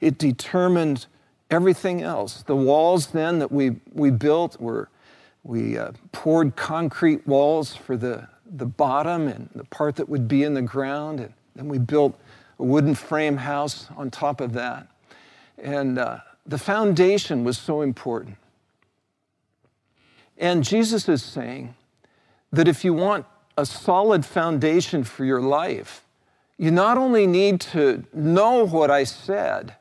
it 0.00 0.18
determined 0.18 1.06
everything 1.50 2.02
else. 2.02 2.42
The 2.42 2.56
walls 2.56 3.08
then 3.08 3.38
that 3.38 3.50
we, 3.50 3.76
we 3.92 4.10
built 4.10 4.60
were, 4.60 4.88
we 5.42 5.78
uh, 5.78 5.92
poured 6.12 6.56
concrete 6.56 7.26
walls 7.26 7.74
for 7.74 7.96
the, 7.96 8.28
the 8.56 8.66
bottom 8.66 9.28
and 9.28 9.48
the 9.54 9.64
part 9.64 9.96
that 9.96 10.08
would 10.08 10.28
be 10.28 10.42
in 10.42 10.54
the 10.54 10.62
ground. 10.62 11.20
And 11.20 11.32
then 11.56 11.68
we 11.68 11.78
built 11.78 12.18
a 12.58 12.62
wooden 12.62 12.94
frame 12.94 13.38
house 13.38 13.88
on 13.96 14.10
top 14.10 14.40
of 14.40 14.52
that. 14.52 14.86
And 15.58 15.98
uh, 15.98 16.18
the 16.46 16.58
foundation 16.58 17.44
was 17.44 17.56
so 17.56 17.80
important. 17.80 18.36
And 20.36 20.64
Jesus 20.64 21.08
is 21.08 21.22
saying, 21.22 21.74
that 22.56 22.68
if 22.68 22.84
you 22.84 22.94
want 22.94 23.26
a 23.56 23.66
solid 23.66 24.24
foundation 24.24 25.04
for 25.04 25.24
your 25.24 25.40
life, 25.40 26.04
you 26.56 26.70
not 26.70 26.98
only 26.98 27.26
need 27.26 27.60
to 27.60 28.04
know 28.12 28.66
what 28.66 28.90
I 28.90 29.04
said, 29.04 29.76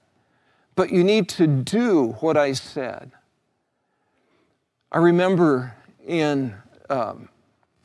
but 0.76 0.92
you 0.92 1.04
need 1.04 1.30
to 1.30 1.48
do 1.48 2.16
what 2.20 2.36
I 2.36 2.54
said. 2.54 3.12
I 4.92 4.98
remember 4.98 5.76
in 6.06 6.56
um, 6.90 7.30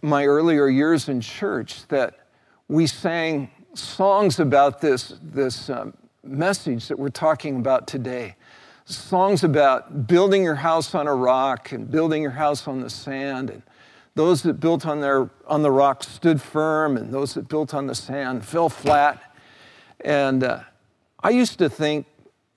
my 0.03 0.25
earlier 0.27 0.69
years 0.69 1.09
in 1.09 1.21
church 1.21 1.87
that 1.89 2.19
we 2.69 2.87
sang 2.87 3.51
songs 3.75 4.41
about 4.41 4.81
this, 4.81 5.15
this 5.23 5.71
um, 5.71 5.95
message 6.23 6.89
that 6.89 6.99
we're 6.99 7.09
talking 7.09 7.57
about 7.57 7.87
today. 7.87 8.37
Songs 8.85 9.45
about 9.45 10.07
building 10.07 10.43
your 10.43 10.55
house 10.55 10.95
on 10.95 11.07
a 11.07 11.15
rock 11.15 11.73
and 11.73 11.91
building 11.91 12.23
your 12.23 12.33
house 12.33 12.67
on 12.67 12.81
the 12.81 12.91
sand 12.91 13.51
and 13.51 13.63
those 14.19 14.43
that 14.43 14.55
built 14.55 14.85
on, 14.85 15.01
their, 15.01 15.31
on 15.47 15.63
the 15.63 15.71
rock 15.71 16.03
stood 16.03 16.43
firm, 16.43 16.97
and 16.97 17.15
those 17.15 17.35
that 17.35 17.47
built 17.47 17.73
on 17.73 17.87
the 17.87 17.95
sand 17.95 18.45
fell 18.45 18.69
flat. 18.69 19.23
And 20.01 20.43
uh, 20.43 20.63
I 21.23 21.31
used 21.31 21.61
to 21.61 21.69
think 21.69 22.05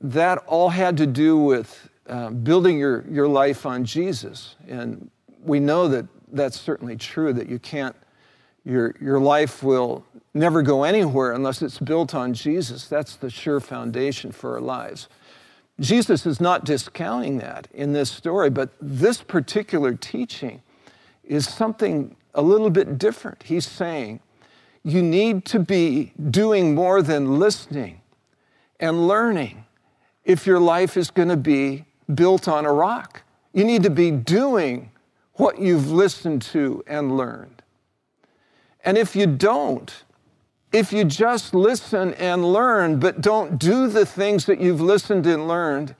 that 0.01 0.39
all 0.48 0.70
had 0.70 0.98
to 0.98 1.06
do 1.06 1.38
with 1.38 1.88
uh, 2.08 2.32
building 2.32 2.80
your, 2.80 3.06
your 3.08 3.27
life 3.27 3.68
on 3.68 3.86
Jesus. 3.86 4.56
And 4.68 5.12
we 5.44 5.60
know 5.60 5.88
that 5.88 6.08
that's 6.32 6.60
certainly 6.60 6.96
true, 6.96 7.32
that 7.34 7.48
you 7.48 7.60
can't, 7.60 7.96
your, 8.65 8.96
your 9.00 9.20
life 9.20 9.62
will 9.62 10.03
never 10.34 10.63
go 10.63 10.84
anywhere 10.84 11.32
unless 11.32 11.62
it's 11.62 11.77
built 11.77 12.15
on 12.15 12.34
Jesus. 12.34 12.88
That's 12.88 13.18
the 13.18 13.30
sure 13.30 13.60
foundation 13.60 14.32
for 14.32 14.56
our 14.56 14.62
lives. 14.62 15.10
Jesus 15.80 16.25
is 16.25 16.41
not 16.41 16.65
discounting 16.65 17.38
that 17.38 17.68
in 17.72 17.94
this 17.94 18.10
story, 18.10 18.50
but 18.50 18.72
this 18.82 19.22
particular 19.22 19.94
teaching 19.94 20.63
is 21.24 21.48
something 21.48 22.16
a 22.34 22.42
little 22.42 22.70
bit 22.70 22.98
different. 22.98 23.44
He's 23.44 23.68
saying 23.68 24.20
you 24.84 25.01
need 25.01 25.46
to 25.46 25.60
be 25.60 26.13
doing 26.30 26.74
more 26.74 27.01
than 27.01 27.40
listening 27.40 28.01
and 28.80 29.08
learning 29.08 29.66
if 30.24 30.48
your 30.48 30.60
life 30.60 30.98
is 30.98 31.12
going 31.12 31.30
to 31.30 31.38
be 31.38 31.86
built 32.13 32.48
on 32.48 32.66
a 32.66 32.74
rock. 32.74 33.24
You 33.54 33.63
need 33.63 33.84
to 33.84 33.90
be 33.90 34.12
doing 34.12 34.92
what 35.34 35.60
you've 35.60 35.92
listened 35.92 36.42
to 36.42 36.84
and 36.88 37.18
learned. 37.18 37.62
And 38.84 38.98
if 38.98 39.16
you 39.16 39.28
don't, 39.28 40.04
if 40.72 40.92
you 40.94 41.04
just 41.04 41.54
listen 41.54 42.13
and 42.16 42.51
learn, 42.51 43.00
but 43.00 43.22
don't 43.22 43.60
do 43.60 43.88
the 43.88 44.06
things 44.06 44.46
that 44.46 44.60
you've 44.60 44.82
listened 44.82 45.28
and 45.28 45.48
learned, 45.48 45.96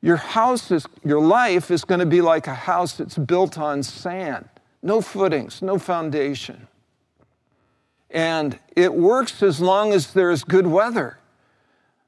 your 0.00 0.16
house 0.16 0.70
is, 0.70 0.86
your 1.04 1.20
life 1.20 1.70
is 1.70 1.84
going 1.84 2.00
to 2.00 2.06
be 2.06 2.20
like 2.20 2.46
a 2.46 2.54
house 2.54 2.94
that's 2.94 3.18
built 3.18 3.58
on 3.58 3.82
sand. 3.82 4.48
No 4.82 5.00
footings, 5.00 5.60
no 5.60 5.78
foundation. 5.78 6.68
And 8.10 8.58
it 8.74 8.94
works 8.94 9.42
as 9.42 9.60
long 9.60 9.92
as 9.92 10.12
there's 10.12 10.44
good 10.44 10.66
weather. 10.66 11.18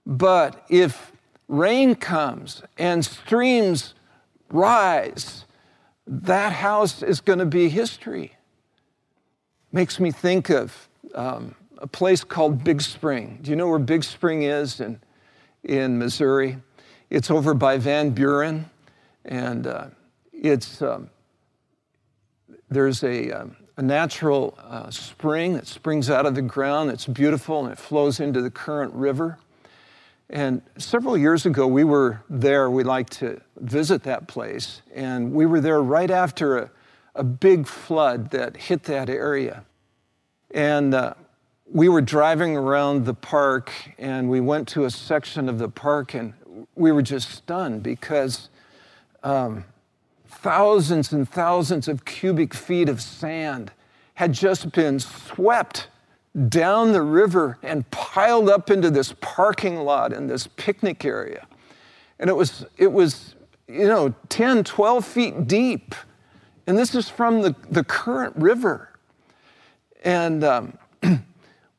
But 0.07 0.65
if 0.69 1.13
rain 1.49 1.95
comes 1.95 2.63
and 2.79 3.05
streams 3.05 3.95
rise, 4.51 5.45
that 6.07 6.53
house 6.53 7.03
is 7.03 7.21
going 7.21 7.39
to 7.41 7.47
be 7.47 7.69
history. 7.69 8.37
Makes 9.73 10.01
me 10.01 10.11
think 10.11 10.49
of 10.49 10.89
um, 11.15 11.55
a 11.79 11.87
place 11.87 12.25
called 12.25 12.65
Big 12.65 12.81
Spring. 12.81 13.39
Do 13.43 13.51
you 13.51 13.57
know 13.57 13.69
where 13.69 13.79
Big 13.79 14.05
Spring 14.05 14.43
is 14.43 14.81
in, 14.81 15.01
in 15.65 15.99
Missouri? 15.99 16.59
It's 17.11 17.29
over 17.29 17.55
by 17.55 17.77
Van 17.77 18.11
Buren, 18.11 18.71
and 19.25 19.67
uh, 19.67 19.87
it's, 20.33 20.81
um, 20.81 21.11
there's 22.69 23.03
a, 23.03 23.33
um, 23.33 23.57
a 23.77 23.83
natural 23.83 24.57
uh, 24.63 24.91
spring 24.91 25.55
that 25.55 25.67
springs 25.67 26.09
out 26.09 26.25
of 26.25 26.37
the 26.37 26.43
ground 26.43 26.89
that's 26.89 27.07
beautiful 27.07 27.65
and 27.65 27.73
it 27.73 27.79
flows 27.79 28.21
into 28.21 28.41
the 28.41 28.51
current 28.51 28.95
river. 28.95 29.39
And 30.29 30.63
several 30.79 31.19
years 31.19 31.47
ago, 31.47 31.67
we 31.67 31.83
were 31.83 32.23
there. 32.31 32.71
We 32.71 32.85
like 32.85 33.11
to 33.11 33.41
visit 33.57 34.05
that 34.05 34.29
place. 34.29 34.83
And 34.95 35.33
we 35.33 35.47
were 35.47 35.61
there 35.61 35.83
right 35.83 36.13
after 36.13 36.59
a, 36.59 36.71
a 37.17 37.25
big 37.25 37.67
flood 37.67 38.31
that 38.31 38.57
hit 38.57 38.85
that 38.85 39.11
area. 39.11 39.65
And 40.53 40.95
uh, 40.95 41.15
we 41.69 41.89
were 41.89 42.03
driving 42.03 42.57
around 42.57 43.05
the 43.05 43.15
park 43.15 43.73
and 43.99 44.31
we 44.31 44.41
went 44.41 44.69
to 44.69 44.85
a 44.85 44.91
section 44.91 45.49
of 45.49 45.59
the 45.59 45.69
park 45.69 46.15
and 46.15 46.35
we 46.75 46.93
were 46.93 47.03
just 47.03 47.31
stunned 47.31 47.83
because 47.83 48.49
um, 49.23 49.65
thousands 50.27 51.13
and 51.13 51.29
thousands 51.29 51.89
of 51.89 52.05
cubic 52.05 52.55
feet 52.55 52.89
of 52.89 53.01
sand 53.01 53.73
had 54.15 54.33
just 54.33 54.73
been 54.73 54.99
swept 54.99 55.89
down 56.49 56.93
the 56.93 57.03
river 57.03 57.59
and 57.63 57.91
piled 57.91 58.49
up 58.49 58.71
into 58.71 58.91
this 58.91 59.15
parking 59.21 59.77
lot 59.77 60.13
and 60.13 60.31
this 60.31 60.47
picnic 60.47 61.05
area. 61.05 61.47
And 62.19 62.31
it 62.31 62.35
was, 62.35 62.65
it 62.77 62.93
was, 62.93 63.35
you 63.67 63.89
know, 63.89 64.15
10, 64.29 64.65
12 64.65 65.05
feet 65.05 65.47
deep. 65.47 65.95
And 66.67 66.79
this 66.79 66.95
is 66.95 67.09
from 67.09 67.43
the, 67.43 67.57
the 67.71 67.83
current 67.83 68.37
river. 68.37 68.91
And 70.05 70.45
um, 70.45 70.79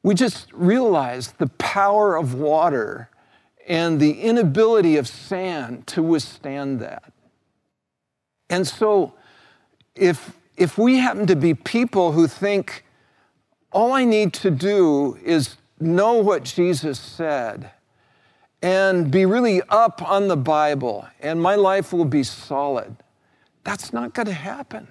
we 0.04 0.16
just 0.16 0.52
realized 0.52 1.38
the 1.38 1.48
power 1.48 2.16
of 2.16 2.34
water 2.34 3.10
and 3.68 4.00
the 4.00 4.22
inability 4.22 4.98
of 4.98 5.08
sand 5.08 5.88
to 5.88 6.02
withstand 6.02 6.80
that. 6.80 7.14
And 8.50 8.68
so, 8.68 9.14
if, 9.96 10.38
if 10.58 10.78
we 10.78 10.98
happen 10.98 11.28
to 11.28 11.36
be 11.36 11.54
people 11.54 12.12
who 12.12 12.28
think, 12.28 12.84
all 13.72 13.94
I 13.94 14.04
need 14.04 14.34
to 14.34 14.52
do 14.52 15.18
is 15.24 15.56
know 15.80 16.16
what 16.16 16.44
Jesus 16.44 17.00
said 17.00 17.72
and 18.62 19.10
be 19.10 19.26
really 19.26 19.62
up 19.70 20.02
on 20.08 20.28
the 20.28 20.38
Bible, 20.38 21.08
and 21.20 21.42
my 21.42 21.56
life 21.56 21.92
will 21.92 22.06
be 22.06 22.24
solid, 22.24 22.96
that's 23.64 23.92
not 23.92 24.14
going 24.14 24.28
to 24.28 24.34
happen. 24.34 24.88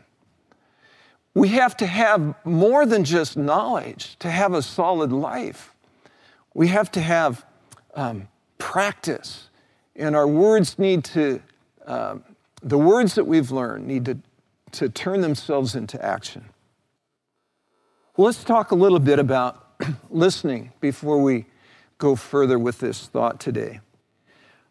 We 1.34 1.48
have 1.48 1.76
to 1.76 1.86
have 1.86 2.34
more 2.44 2.84
than 2.84 3.04
just 3.04 3.36
knowledge 3.36 4.16
to 4.18 4.30
have 4.30 4.54
a 4.54 4.62
solid 4.62 5.12
life. 5.12 5.72
We 6.54 6.68
have 6.68 6.90
to 6.92 7.00
have 7.00 7.44
um, 7.94 8.28
practice, 8.60 9.48
and 9.96 10.14
our 10.14 10.28
words 10.28 10.78
need 10.78 11.02
to, 11.02 11.42
uh, 11.86 12.18
the 12.62 12.78
words 12.78 13.16
that 13.16 13.26
we've 13.26 13.50
learned 13.50 13.88
need 13.88 14.04
to, 14.04 14.18
to 14.72 14.88
turn 14.88 15.20
themselves 15.20 15.74
into 15.74 16.02
action. 16.04 16.44
Let's 18.16 18.44
talk 18.44 18.70
a 18.70 18.76
little 18.76 19.00
bit 19.00 19.18
about 19.18 19.66
listening 20.10 20.72
before 20.80 21.20
we 21.20 21.46
go 21.98 22.14
further 22.14 22.58
with 22.58 22.78
this 22.78 23.08
thought 23.08 23.40
today. 23.40 23.80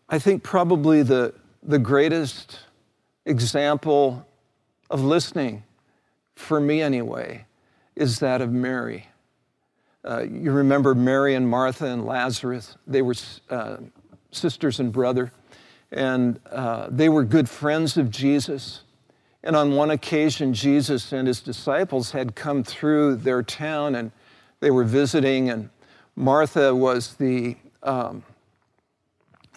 I 0.08 0.20
think 0.20 0.44
probably 0.44 1.04
the, 1.04 1.34
the 1.62 1.80
greatest 1.80 2.60
example 3.26 4.26
of 4.90 5.04
listening, 5.04 5.64
for 6.36 6.60
me 6.60 6.82
anyway, 6.82 7.46
is 7.96 8.20
that 8.20 8.42
of 8.42 8.52
Mary. 8.52 9.08
Uh, 10.04 10.24
you 10.24 10.52
remember 10.52 10.96
Mary 10.96 11.36
and 11.36 11.48
Martha 11.48 11.86
and 11.86 12.06
Lazarus, 12.06 12.78
they 12.88 13.02
were 13.02 13.16
uh, 13.50 13.78
sisters 14.32 14.80
and 14.80 14.92
brother, 14.92 15.32
and 15.92 16.40
uh, 16.52 16.88
they 16.90 17.10
were 17.10 17.24
good 17.24 17.50
friends 17.50 17.98
of 17.98 18.10
Jesus. 18.10 18.84
And 19.44 19.56
on 19.56 19.76
one 19.76 19.92
occasion, 19.92 20.54
Jesus 20.54 21.12
and 21.12 21.28
his 21.28 21.42
disciples 21.42 22.12
had 22.12 22.36
come 22.36 22.64
through 22.64 23.18
their 23.18 23.44
town 23.44 23.96
and 23.96 24.12
they 24.60 24.72
were 24.72 24.84
visiting, 24.84 25.50
and 25.50 25.70
Martha 26.16 26.76
was, 26.76 27.16
the, 27.16 27.56
um, 27.84 28.24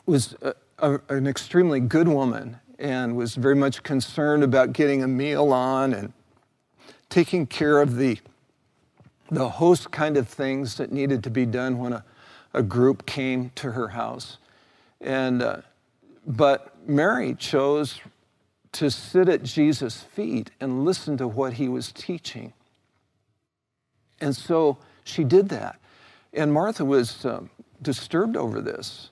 was 0.07 0.37
a, 0.43 0.55
a, 0.79 1.01
an 1.09 1.27
extremely 1.27 1.81
good 1.81 2.07
woman 2.09 2.59
and 2.79 3.17
was 3.17 3.35
very 3.35 3.57
much 3.57 3.83
concerned 3.83 4.43
about 4.45 4.73
getting 4.73 5.03
a 5.03 5.09
meal 5.09 5.53
on 5.53 5.93
and 5.93 6.13
taking 7.09 7.47
care 7.47 7.81
of 7.81 7.97
the 7.97 8.19
the 9.33 9.49
host 9.49 9.91
kind 9.91 10.19
of 10.19 10.29
things 10.29 10.77
that 10.77 10.93
needed 10.93 11.25
to 11.25 11.31
be 11.31 11.47
done 11.47 11.79
when 11.79 11.95
a, 11.95 12.05
a 12.53 12.63
group 12.63 13.07
came 13.07 13.51
to 13.55 13.73
her 13.73 13.89
house. 13.89 14.37
And, 15.01 15.43
uh, 15.43 15.63
but 16.27 16.75
Mary 16.87 17.35
chose 17.35 17.99
to 18.73 18.91
sit 18.91 19.31
at 19.31 19.43
Jesus' 19.43 20.03
feet 20.03 20.51
and 20.61 20.85
listen 20.85 21.17
to 21.17 21.27
what 21.27 21.55
he 21.55 21.67
was 21.67 21.93
teaching. 21.93 22.53
And 24.21 24.37
so 24.37 24.77
she 25.03 25.25
did 25.25 25.49
that. 25.49 25.81
And 26.35 26.53
Martha 26.53 26.85
was 26.85 27.25
um, 27.25 27.49
disturbed 27.81 28.37
over 28.37 28.61
this. 28.61 29.11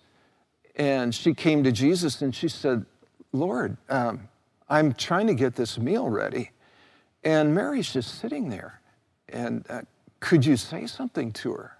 And 0.76 1.14
she 1.14 1.32
came 1.34 1.64
to 1.64 1.72
Jesus 1.72 2.20
and 2.20 2.34
she 2.34 2.48
said, 2.48 2.84
Lord, 3.32 3.78
um, 3.88 4.28
I'm 4.68 4.92
trying 4.92 5.26
to 5.28 5.34
get 5.34 5.56
this 5.56 5.78
meal 5.78 6.10
ready. 6.10 6.50
And 7.24 7.54
Mary's 7.54 7.90
just 7.90 8.20
sitting 8.20 8.50
there. 8.50 8.80
And 9.28 9.64
uh, 9.68 9.82
could 10.20 10.46
you 10.46 10.56
say 10.56 10.86
something 10.86 11.32
to 11.32 11.52
her? 11.52 11.76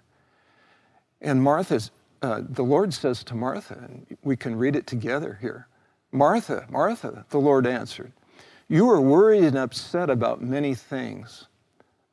And 1.21 1.41
Martha, 1.43 1.79
uh, 2.21 2.41
the 2.47 2.63
Lord 2.63 2.93
says 2.93 3.23
to 3.25 3.35
Martha, 3.35 3.75
and 3.75 4.17
we 4.23 4.35
can 4.35 4.55
read 4.55 4.75
it 4.75 4.87
together 4.87 5.37
here 5.41 5.67
Martha, 6.11 6.65
Martha, 6.69 7.25
the 7.29 7.39
Lord 7.39 7.65
answered, 7.65 8.11
You 8.67 8.89
are 8.89 8.99
worried 8.99 9.43
and 9.43 9.57
upset 9.57 10.09
about 10.09 10.41
many 10.41 10.75
things, 10.75 11.47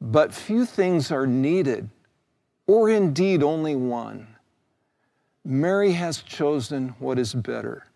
but 0.01 0.33
few 0.33 0.65
things 0.65 1.11
are 1.11 1.27
needed, 1.27 1.89
or 2.67 2.89
indeed 2.89 3.43
only 3.43 3.75
one. 3.75 4.29
Mary 5.45 5.93
has 5.93 6.23
chosen 6.23 6.91
what 6.99 7.19
is 7.19 7.35
better, 7.35 7.87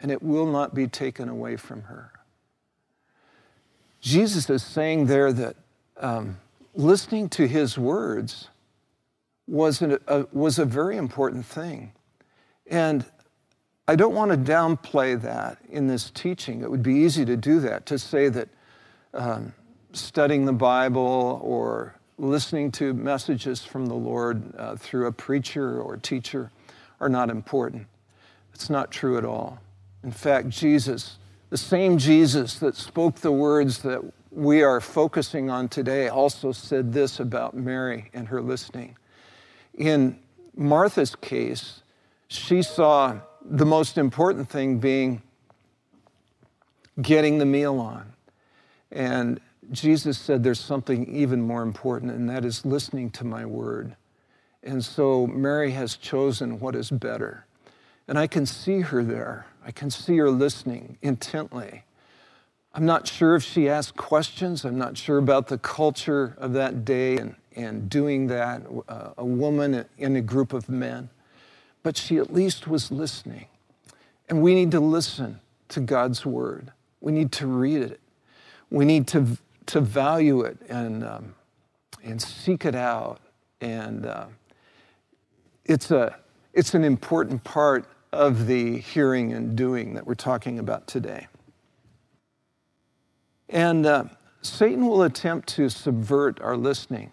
and 0.00 0.10
it 0.10 0.22
will 0.22 0.46
not 0.46 0.74
be 0.74 0.88
taken 0.88 1.28
away 1.28 1.56
from 1.56 1.82
her. 1.82 2.10
Jesus 4.00 4.50
is 4.50 4.64
saying 4.64 5.06
there 5.06 5.32
that 5.32 5.54
um, 5.98 6.38
listening 6.74 7.28
to 7.30 7.46
his 7.46 7.78
words 7.78 8.48
was, 9.46 9.82
an, 9.82 9.98
a, 10.06 10.26
was 10.32 10.58
a 10.58 10.64
very 10.64 10.96
important 10.96 11.44
thing. 11.44 11.92
And 12.66 13.04
I 13.88 13.96
don't 13.96 14.14
want 14.14 14.30
to 14.30 14.36
downplay 14.36 15.20
that 15.22 15.58
in 15.68 15.88
this 15.88 16.10
teaching. 16.10 16.62
It 16.62 16.70
would 16.70 16.82
be 16.82 16.94
easy 16.94 17.24
to 17.24 17.36
do 17.36 17.60
that, 17.60 17.84
to 17.86 17.98
say 17.98 18.28
that 18.28 18.48
um, 19.12 19.52
studying 19.92 20.46
the 20.46 20.52
Bible 20.52 21.40
or 21.42 21.96
listening 22.18 22.70
to 22.72 22.94
messages 22.94 23.62
from 23.62 23.86
the 23.86 23.94
Lord 23.94 24.54
uh, 24.56 24.76
through 24.76 25.06
a 25.06 25.12
preacher 25.12 25.80
or 25.80 25.96
teacher 25.96 26.50
are 27.00 27.08
not 27.08 27.28
important. 27.30 27.86
It's 28.54 28.70
not 28.70 28.90
true 28.90 29.18
at 29.18 29.24
all. 29.24 29.58
In 30.04 30.12
fact, 30.12 30.48
Jesus, 30.48 31.18
the 31.50 31.58
same 31.58 31.98
Jesus 31.98 32.58
that 32.60 32.76
spoke 32.76 33.16
the 33.16 33.32
words 33.32 33.78
that 33.78 34.00
we 34.34 34.62
are 34.62 34.80
focusing 34.80 35.50
on 35.50 35.68
today 35.68 36.08
also 36.08 36.52
said 36.52 36.92
this 36.92 37.20
about 37.20 37.54
Mary 37.54 38.10
and 38.14 38.28
her 38.28 38.40
listening. 38.40 38.96
In 39.74 40.18
Martha's 40.56 41.14
case, 41.14 41.82
she 42.28 42.62
saw 42.62 43.18
the 43.44 43.66
most 43.66 43.98
important 43.98 44.48
thing 44.48 44.78
being 44.78 45.22
getting 47.00 47.38
the 47.38 47.44
meal 47.44 47.78
on. 47.78 48.12
And 48.90 49.40
Jesus 49.70 50.18
said 50.18 50.42
there's 50.42 50.60
something 50.60 51.14
even 51.14 51.42
more 51.42 51.62
important, 51.62 52.12
and 52.12 52.28
that 52.30 52.44
is 52.44 52.64
listening 52.64 53.10
to 53.10 53.24
my 53.24 53.44
word. 53.44 53.96
And 54.62 54.84
so 54.84 55.26
Mary 55.26 55.72
has 55.72 55.96
chosen 55.96 56.58
what 56.58 56.74
is 56.74 56.90
better. 56.90 57.46
And 58.08 58.18
I 58.18 58.26
can 58.26 58.46
see 58.46 58.80
her 58.80 59.02
there. 59.02 59.46
I 59.64 59.72
can 59.72 59.90
see 59.90 60.16
her 60.18 60.30
listening 60.30 60.98
intently. 61.02 61.84
I'm 62.74 62.86
not 62.86 63.06
sure 63.06 63.34
if 63.34 63.42
she 63.42 63.68
asked 63.68 63.96
questions. 63.96 64.64
I'm 64.64 64.78
not 64.78 64.96
sure 64.96 65.18
about 65.18 65.48
the 65.48 65.58
culture 65.58 66.34
of 66.38 66.54
that 66.54 66.86
day 66.86 67.18
and, 67.18 67.34
and 67.54 67.90
doing 67.90 68.28
that, 68.28 68.62
uh, 68.88 69.10
a 69.18 69.24
woman 69.24 69.84
in 69.98 70.16
a 70.16 70.22
group 70.22 70.54
of 70.54 70.70
men. 70.70 71.10
But 71.82 71.98
she 71.98 72.16
at 72.16 72.32
least 72.32 72.66
was 72.66 72.90
listening. 72.90 73.46
And 74.28 74.40
we 74.40 74.54
need 74.54 74.70
to 74.70 74.80
listen 74.80 75.40
to 75.68 75.80
God's 75.80 76.24
word. 76.24 76.72
We 77.02 77.12
need 77.12 77.32
to 77.32 77.46
read 77.46 77.82
it. 77.82 78.00
We 78.70 78.86
need 78.86 79.06
to, 79.08 79.36
to 79.66 79.80
value 79.82 80.40
it 80.42 80.56
and, 80.70 81.04
um, 81.04 81.34
and 82.02 82.22
seek 82.22 82.64
it 82.64 82.74
out. 82.74 83.20
And 83.60 84.06
uh, 84.06 84.26
it's, 85.66 85.90
a, 85.90 86.16
it's 86.54 86.72
an 86.72 86.84
important 86.84 87.44
part 87.44 87.84
of 88.12 88.46
the 88.46 88.78
hearing 88.78 89.34
and 89.34 89.54
doing 89.56 89.92
that 89.94 90.06
we're 90.06 90.14
talking 90.14 90.58
about 90.58 90.86
today. 90.86 91.26
And 93.52 93.84
uh, 93.84 94.04
Satan 94.40 94.88
will 94.88 95.02
attempt 95.02 95.46
to 95.50 95.68
subvert 95.68 96.40
our 96.40 96.56
listening. 96.56 97.12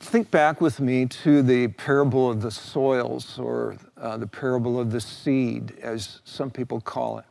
Think 0.00 0.30
back 0.30 0.60
with 0.60 0.80
me 0.80 1.06
to 1.06 1.42
the 1.42 1.68
parable 1.68 2.30
of 2.30 2.42
the 2.42 2.50
soils, 2.50 3.38
or 3.38 3.76
uh, 3.96 4.18
the 4.18 4.26
parable 4.26 4.78
of 4.78 4.90
the 4.90 5.00
seed, 5.00 5.78
as 5.82 6.20
some 6.24 6.50
people 6.50 6.80
call 6.80 7.18
it. 7.18 7.24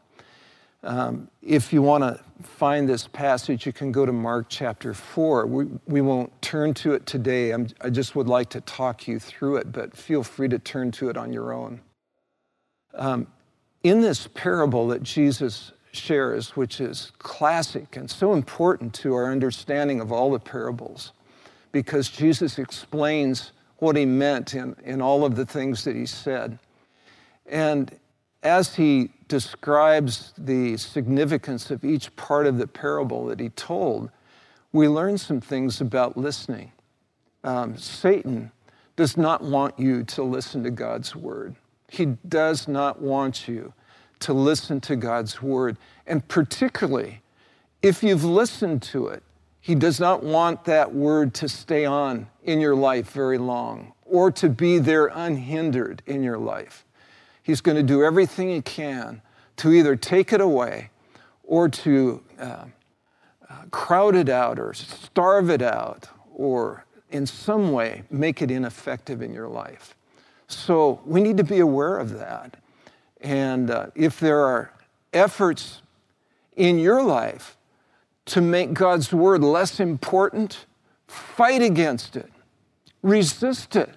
Um, 0.82 1.30
if 1.42 1.72
you 1.72 1.82
want 1.82 2.04
to 2.04 2.20
find 2.42 2.88
this 2.88 3.08
passage, 3.08 3.66
you 3.66 3.74
can 3.74 3.92
go 3.92 4.06
to 4.06 4.14
Mark 4.14 4.48
chapter 4.50 4.94
4. 4.94 5.46
We, 5.46 5.66
we 5.88 6.02
won't 6.02 6.42
turn 6.42 6.74
to 6.76 6.94
it 6.94 7.06
today. 7.06 7.52
I'm, 7.52 7.68
i 7.82 7.90
just 7.90 8.16
would 8.16 8.28
like 8.28 8.50
to 8.52 8.62
talk 8.62 9.08
you 9.08 9.20
through 9.20 9.58
it, 9.58 9.72
but 9.72 9.96
feel 9.96 10.24
free 10.24 10.48
to 10.48 10.58
turn 10.58 10.92
to 10.94 11.10
it 11.10 11.18
on 11.18 11.34
your 11.34 11.54
own. 11.54 11.82
Um, 12.96 13.28
in 13.84 14.02
this 14.02 14.28
parable 14.34 14.88
that 14.88 15.04
Jesus 15.04 15.74
shares, 15.92 16.56
which 16.56 16.80
is 16.80 17.12
classic 17.18 17.96
and 17.96 18.10
so 18.10 18.34
important 18.34 18.94
to 18.94 19.14
our 19.14 19.32
understanding 19.32 20.00
of 20.00 20.12
all 20.12 20.32
the 20.32 20.40
parables, 20.40 21.12
because 21.72 22.10
Jesus 22.10 22.60
explains 22.60 23.52
what 23.78 23.96
he 23.96 24.06
meant 24.06 24.54
in, 24.54 24.76
in 24.84 25.02
all 25.02 25.26
of 25.26 25.36
the 25.36 25.46
things 25.46 25.84
that 25.84 25.96
he 25.96 26.06
said. 26.06 26.60
And 27.46 27.92
as 28.44 28.76
he 28.76 29.10
describes 29.28 30.34
the 30.38 30.78
significance 30.78 31.72
of 31.72 31.84
each 31.84 32.16
part 32.16 32.46
of 32.46 32.58
the 32.58 32.68
parable 32.68 33.26
that 33.28 33.40
he 33.40 33.50
told, 33.50 34.10
we 34.72 34.88
learn 34.88 35.18
some 35.18 35.42
things 35.42 35.82
about 35.82 36.18
listening. 36.18 36.72
Um, 37.44 37.78
Satan 37.78 38.52
does 38.96 39.18
not 39.18 39.42
want 39.42 39.80
you 39.80 40.04
to 40.04 40.24
listen 40.24 40.64
to 40.64 40.72
God's 40.72 41.16
word. 41.16 41.56
He 41.90 42.06
does 42.28 42.68
not 42.68 43.02
want 43.02 43.48
you 43.48 43.74
to 44.22 44.34
listen 44.34 44.82
to 44.82 44.96
God's 44.96 45.42
word. 45.42 45.78
And 46.06 46.28
particularly, 46.28 47.22
if 47.82 48.04
you've 48.04 48.24
listened 48.24 48.82
to 48.84 49.08
it, 49.08 49.24
he 49.62 49.76
does 49.76 50.00
not 50.00 50.24
want 50.24 50.66
that 50.66 50.94
word 50.94 51.34
to 51.36 51.50
stay 51.50 51.86
on 51.86 52.28
in 52.44 52.60
your 52.60 52.76
life 52.76 53.12
very 53.12 53.38
long 53.38 53.94
or 54.06 54.32
to 54.32 54.50
be 54.50 54.80
there 54.80 55.08
unhindered 55.08 56.02
in 56.06 56.24
your 56.24 56.38
life. 56.38 56.86
He's 57.44 57.62
going 57.62 57.78
to 57.78 57.84
do 57.84 58.04
everything 58.04 58.50
he 58.50 58.62
can 58.62 59.22
to 59.58 59.72
either 59.72 59.96
take 59.96 60.34
it 60.34 60.42
away 60.42 60.90
or 61.44 61.68
to 61.68 62.24
uh, 62.40 62.44
uh, 62.44 62.66
crowd 63.72 64.16
it 64.16 64.30
out 64.30 64.60
or 64.60 64.74
starve 64.74 65.50
it 65.50 65.62
out 65.62 66.08
or 66.34 66.86
in 67.12 67.26
some 67.26 67.72
way 67.72 68.04
make 68.10 68.42
it 68.42 68.52
ineffective 68.52 69.22
in 69.22 69.34
your 69.34 69.48
life. 69.48 69.96
So 70.48 71.02
we 71.06 71.22
need 71.22 71.38
to 71.38 71.44
be 71.44 71.60
aware 71.60 71.98
of 71.98 72.18
that. 72.18 72.58
And 73.22 73.70
uh, 73.70 73.88
if 73.96 74.20
there 74.20 74.42
are 74.42 74.74
efforts 75.14 75.82
in 76.56 76.80
your 76.80 77.04
life 77.04 77.58
to 78.26 78.42
make 78.42 78.74
God's 78.74 79.12
word 79.12 79.44
less 79.44 79.80
important, 79.80 80.66
fight 81.08 81.62
against 81.62 82.16
it, 82.16 82.32
resist 83.02 83.76
it, 83.76 83.90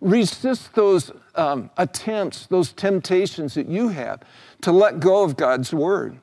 resist 0.00 0.74
those 0.74 1.10
um, 1.34 1.70
attempts, 1.76 2.46
those 2.46 2.72
temptations 2.72 3.54
that 3.54 3.68
you 3.68 3.88
have 3.88 4.22
to 4.62 4.72
let 4.72 5.00
go 5.00 5.22
of 5.22 5.36
God's 5.36 5.72
word. 5.72 6.18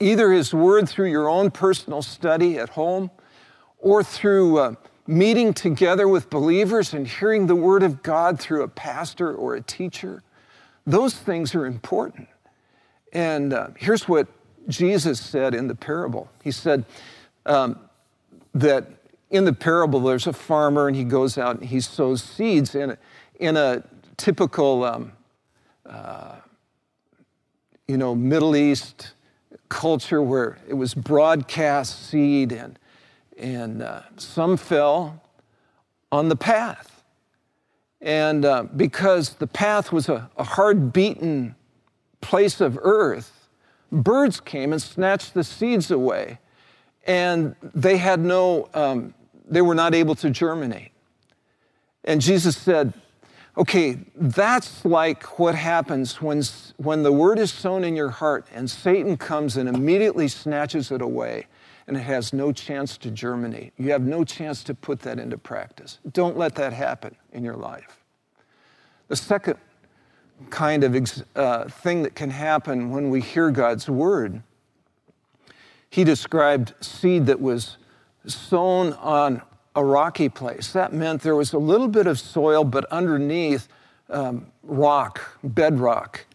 Either 0.00 0.32
His 0.32 0.52
word 0.52 0.88
through 0.88 1.10
your 1.10 1.28
own 1.28 1.50
personal 1.50 2.02
study 2.02 2.58
at 2.58 2.70
home 2.70 3.10
or 3.78 4.02
through 4.02 4.58
uh, 4.58 4.74
meeting 5.06 5.52
together 5.52 6.08
with 6.08 6.30
believers 6.30 6.94
and 6.94 7.06
hearing 7.06 7.46
the 7.46 7.54
Word 7.54 7.82
of 7.82 8.02
God 8.02 8.40
through 8.40 8.62
a 8.62 8.68
pastor 8.68 9.32
or 9.32 9.54
a 9.54 9.60
teacher, 9.60 10.22
those 10.86 11.14
things 11.14 11.54
are 11.54 11.66
important. 11.66 12.28
And 13.12 13.52
uh, 13.52 13.68
here's 13.76 14.08
what 14.08 14.26
Jesus 14.68 15.20
said 15.20 15.54
in 15.54 15.68
the 15.68 15.74
parable 15.74 16.28
He 16.42 16.50
said 16.50 16.84
um, 17.46 17.78
that 18.54 18.86
in 19.30 19.44
the 19.44 19.52
parable, 19.52 20.00
there's 20.00 20.26
a 20.26 20.32
farmer 20.32 20.88
and 20.88 20.96
he 20.96 21.04
goes 21.04 21.38
out 21.38 21.58
and 21.58 21.68
he 21.68 21.80
sows 21.80 22.22
seeds 22.22 22.74
in 22.74 22.90
a, 22.90 22.98
in 23.40 23.56
a 23.56 23.82
typical, 24.16 24.84
um, 24.84 25.12
uh, 25.86 26.36
you 27.88 27.96
know, 27.96 28.14
Middle 28.14 28.56
East 28.56 29.14
culture 29.68 30.22
where 30.22 30.58
it 30.68 30.74
was 30.74 30.94
broadcast 30.94 32.08
seed 32.08 32.52
and 32.52 32.78
and 33.36 33.82
uh, 33.82 34.02
some 34.16 34.56
fell 34.56 35.20
on 36.12 36.28
the 36.28 36.36
path. 36.36 36.93
And 38.04 38.44
uh, 38.44 38.64
because 38.76 39.30
the 39.30 39.46
path 39.46 39.90
was 39.90 40.10
a, 40.10 40.30
a 40.36 40.44
hard 40.44 40.92
beaten 40.92 41.56
place 42.20 42.60
of 42.60 42.78
earth, 42.82 43.48
birds 43.90 44.40
came 44.40 44.72
and 44.72 44.80
snatched 44.80 45.32
the 45.32 45.42
seeds 45.42 45.90
away. 45.90 46.38
And 47.06 47.56
they 47.62 47.96
had 47.96 48.20
no, 48.20 48.68
um, 48.74 49.14
they 49.48 49.62
were 49.62 49.74
not 49.74 49.94
able 49.94 50.14
to 50.16 50.28
germinate. 50.28 50.92
And 52.04 52.20
Jesus 52.20 52.58
said, 52.58 52.92
okay, 53.56 53.98
that's 54.14 54.84
like 54.84 55.38
what 55.38 55.54
happens 55.54 56.20
when, 56.20 56.42
when 56.76 57.04
the 57.04 57.12
word 57.12 57.38
is 57.38 57.52
sown 57.52 57.84
in 57.84 57.96
your 57.96 58.10
heart 58.10 58.46
and 58.52 58.70
Satan 58.70 59.16
comes 59.16 59.56
and 59.56 59.66
immediately 59.66 60.28
snatches 60.28 60.90
it 60.90 61.00
away 61.00 61.46
and 61.86 61.96
it 61.96 62.00
has 62.00 62.32
no 62.32 62.52
chance 62.52 62.96
to 62.98 63.10
germinate. 63.10 63.72
You 63.76 63.90
have 63.92 64.02
no 64.02 64.24
chance 64.24 64.64
to 64.64 64.74
put 64.74 65.00
that 65.00 65.18
into 65.18 65.36
practice. 65.36 65.98
Don't 66.12 66.36
let 66.36 66.54
that 66.56 66.72
happen 66.72 67.14
in 67.32 67.44
your 67.44 67.56
life. 67.56 68.00
The 69.08 69.16
second 69.16 69.56
kind 70.50 70.82
of 70.82 71.22
uh, 71.36 71.68
thing 71.68 72.02
that 72.02 72.14
can 72.14 72.30
happen 72.30 72.90
when 72.90 73.10
we 73.10 73.20
hear 73.20 73.50
God's 73.50 73.88
word, 73.88 74.42
he 75.90 76.04
described 76.04 76.74
seed 76.80 77.26
that 77.26 77.40
was 77.40 77.76
sown 78.26 78.94
on 78.94 79.42
a 79.76 79.84
rocky 79.84 80.28
place. 80.28 80.72
That 80.72 80.92
meant 80.92 81.22
there 81.22 81.36
was 81.36 81.52
a 81.52 81.58
little 81.58 81.88
bit 81.88 82.06
of 82.06 82.18
soil, 82.18 82.64
but 82.64 82.84
underneath 82.86 83.68
um, 84.08 84.46
rock, 84.62 85.38
bedrock. 85.42 86.26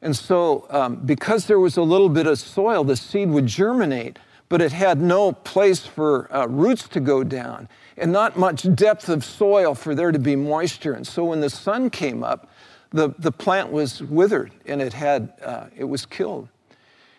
And 0.00 0.16
so, 0.16 0.66
um, 0.70 0.96
because 0.96 1.46
there 1.46 1.60
was 1.60 1.76
a 1.76 1.82
little 1.82 2.08
bit 2.08 2.26
of 2.26 2.38
soil, 2.38 2.84
the 2.84 2.96
seed 2.96 3.30
would 3.30 3.46
germinate 3.46 4.18
but 4.52 4.60
it 4.60 4.70
had 4.70 5.00
no 5.00 5.32
place 5.32 5.80
for 5.86 6.30
uh, 6.30 6.44
roots 6.44 6.86
to 6.86 7.00
go 7.00 7.24
down 7.24 7.66
and 7.96 8.12
not 8.12 8.36
much 8.36 8.66
depth 8.74 9.08
of 9.08 9.24
soil 9.24 9.74
for 9.74 9.94
there 9.94 10.12
to 10.12 10.18
be 10.18 10.36
moisture. 10.36 10.92
And 10.92 11.06
so 11.06 11.24
when 11.24 11.40
the 11.40 11.48
sun 11.48 11.88
came 11.88 12.22
up, 12.22 12.50
the, 12.90 13.14
the 13.18 13.32
plant 13.32 13.72
was 13.72 14.02
withered 14.02 14.52
and 14.66 14.82
it, 14.82 14.92
had, 14.92 15.32
uh, 15.42 15.68
it 15.74 15.84
was 15.84 16.04
killed. 16.04 16.50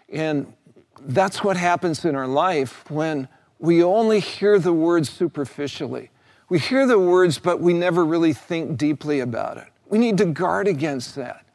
And 0.09 0.53
that's 1.01 1.43
what 1.43 1.57
happens 1.57 2.05
in 2.05 2.15
our 2.15 2.27
life 2.27 2.87
when 2.91 3.27
we 3.57 3.83
only 3.83 4.19
hear 4.19 4.59
the 4.59 4.71
words 4.71 5.09
superficially. 5.09 6.11
We 6.49 6.59
hear 6.59 6.85
the 6.85 6.99
words, 6.99 7.39
but 7.39 7.59
we 7.59 7.73
never 7.73 8.05
really 8.05 8.33
think 8.33 8.77
deeply 8.77 9.21
about 9.21 9.57
it. 9.57 9.69
We 9.89 9.97
need 9.97 10.19
to 10.19 10.25
guard 10.25 10.67
against 10.67 11.15
that. 11.15 11.47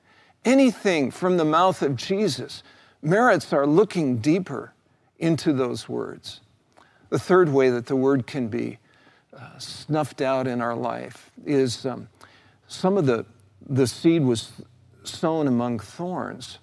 Anything 0.44 1.12
from 1.12 1.36
the 1.36 1.44
mouth 1.44 1.82
of 1.82 1.94
Jesus 1.94 2.64
merits 3.00 3.52
our 3.52 3.64
looking 3.64 4.16
deeper 4.16 4.72
into 5.18 5.52
those 5.52 5.88
words. 5.88 6.40
The 7.11 7.18
third 7.18 7.48
way 7.48 7.70
that 7.70 7.87
the 7.87 7.96
word 7.96 8.26
can 8.26 8.48
be 8.48 8.78
uh, 9.37 9.59
snuffed 9.59 10.20
out 10.20 10.46
in 10.46 10.61
our 10.61 10.74
life 10.74 11.31
is 11.44 11.87
um, 11.87 12.09
some 12.66 12.96
of 12.96 13.07
the, 13.07 13.24
the 13.66 13.87
seed 13.87 14.22
was 14.22 14.52
sown 15.04 15.46
among 15.46 15.78
thorns. 15.78 16.59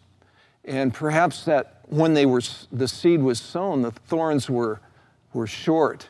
And 0.63 0.93
perhaps 0.93 1.45
that 1.45 1.81
when 1.87 2.13
they 2.13 2.25
were, 2.25 2.41
the 2.71 2.87
seed 2.87 3.21
was 3.21 3.39
sown, 3.39 3.81
the 3.81 3.91
thorns 3.91 4.49
were, 4.49 4.79
were 5.33 5.47
short. 5.47 6.09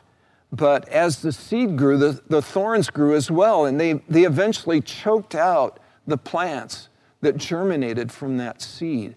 But 0.52 0.88
as 0.88 1.22
the 1.22 1.32
seed 1.32 1.76
grew, 1.76 1.98
the, 1.98 2.20
the 2.28 2.42
thorns 2.42 2.88
grew 2.88 3.14
as 3.14 3.30
well, 3.30 3.66
and 3.66 3.78
they, 3.78 3.94
they 4.08 4.24
eventually 4.24 4.80
choked 4.80 5.34
out 5.34 5.80
the 6.06 6.16
plants 6.16 6.88
that 7.20 7.36
germinated 7.36 8.12
from 8.12 8.36
that 8.38 8.62
seed. 8.62 9.16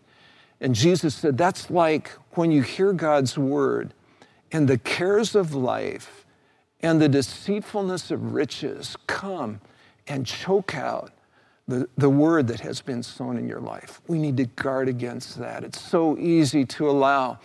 And 0.62 0.76
Jesus 0.76 1.16
said, 1.16 1.38
that's 1.38 1.70
like 1.70 2.12
when 2.32 2.52
you 2.52 2.62
hear 2.62 2.94
God's 2.94 3.38
word 3.38 3.94
and 4.52 4.68
the 4.68 4.78
cares 4.78 5.36
of 5.36 5.54
life 5.54 6.26
and 6.82 7.02
the 7.02 7.10
deceitfulness 7.10 8.12
of 8.12 8.34
riches 8.34 8.98
come 9.08 9.62
and 10.08 10.26
choke 10.26 10.76
out 10.76 11.12
the, 11.68 11.88
the 11.98 12.10
word 12.10 12.48
that 12.48 12.60
has 12.62 12.82
been 12.82 13.04
sown 13.04 13.38
in 13.38 13.48
your 13.48 13.60
life. 13.60 14.02
We 14.08 14.18
need 14.18 14.38
to 14.38 14.46
guard 14.46 14.90
against 14.90 15.38
that. 15.38 15.64
It's 15.64 15.80
so 15.80 16.18
easy 16.18 16.66
to 16.66 16.90
allow 16.90 17.40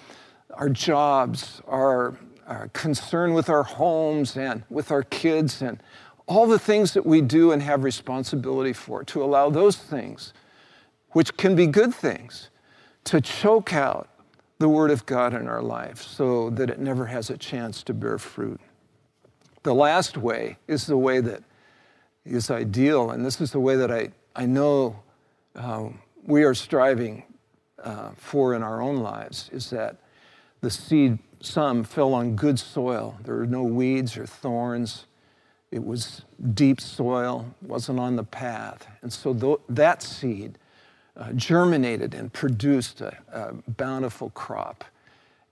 our 0.55 0.71
jobs, 0.71 1.61
our, 1.67 2.17
our 2.47 2.69
concern 2.69 3.35
with 3.35 3.51
our 3.51 3.65
homes 3.65 4.37
and 4.37 4.63
with 4.71 4.91
our 4.91 5.03
kids 5.03 5.61
and 5.63 5.83
all 6.27 6.47
the 6.47 6.59
things 6.59 6.95
that 6.95 7.05
we 7.05 7.21
do 7.21 7.53
and 7.53 7.61
have 7.61 7.85
responsibility 7.85 8.73
for, 8.73 9.05
to 9.05 9.23
allow 9.23 9.51
those 9.51 9.77
things, 9.77 10.33
which 11.11 11.37
can 11.37 11.55
be 11.55 11.67
good 11.67 11.95
things, 11.95 12.49
to 13.05 13.21
choke 13.21 13.73
out 13.73 14.09
the 14.59 14.69
Word 14.69 14.91
of 14.91 15.05
God 15.07 15.35
in 15.35 15.49
our 15.49 15.63
life 15.63 16.03
so 16.03 16.51
that 16.51 16.71
it 16.71 16.79
never 16.79 17.07
has 17.07 17.31
a 17.31 17.37
chance 17.37 17.83
to 17.83 17.95
bear 17.95 18.19
fruit. 18.19 18.61
The 19.63 19.75
last 19.75 20.17
way 20.17 20.57
is 20.69 20.87
the 20.87 20.97
way 20.97 21.21
that 21.21 21.43
is 22.25 22.51
ideal, 22.51 23.11
and 23.11 23.25
this 23.25 23.41
is 23.41 23.53
the 23.53 23.61
way 23.61 23.77
that 23.77 23.91
I, 23.91 24.11
I 24.35 24.47
know 24.47 25.03
um, 25.55 26.01
we 26.27 26.45
are 26.45 26.55
striving 26.55 27.25
uh, 27.83 28.11
for 28.17 28.55
in 28.55 28.63
our 28.63 28.81
own 28.81 28.97
lives, 28.97 29.51
is 29.53 29.71
that 29.71 29.97
the 30.61 30.71
seed, 30.71 31.19
some 31.41 31.85
fell 31.85 32.15
on 32.15 32.37
good 32.37 32.59
soil. 32.59 33.19
There 33.25 33.37
were 33.37 33.47
no 33.47 33.63
weeds 33.63 34.17
or 34.17 34.25
thorns. 34.25 35.05
It 35.71 35.85
was 35.85 36.23
deep 36.55 36.81
soil, 36.81 37.55
wasn't 37.61 38.01
on 38.01 38.17
the 38.17 38.25
path. 38.25 38.87
And 39.03 39.13
so 39.13 39.35
th- 39.35 39.59
that 39.69 40.03
seed 40.03 40.59
uh, 41.17 41.33
germinated 41.33 42.15
and 42.15 42.33
produced 42.33 43.01
a, 43.01 43.17
a 43.33 43.53
bountiful 43.73 44.31
crop. 44.31 44.85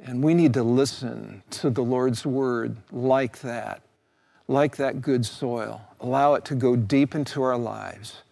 And 0.01 0.23
we 0.23 0.35
need 0.35 0.55
to 0.55 0.63
listen 0.63 1.43
to 1.51 1.71
the 1.71 1.83
Lord's 1.83 2.27
word 2.27 2.77
like 2.91 3.41
that, 3.41 3.83
like 4.49 4.77
that 4.77 5.01
good 5.01 5.25
soil. 5.25 5.81
Allow 6.01 6.35
it 6.35 6.45
to 6.47 6.55
go 6.55 6.75
deep 6.75 7.15
into 7.15 7.43
our 7.43 7.57
lives. 7.57 8.23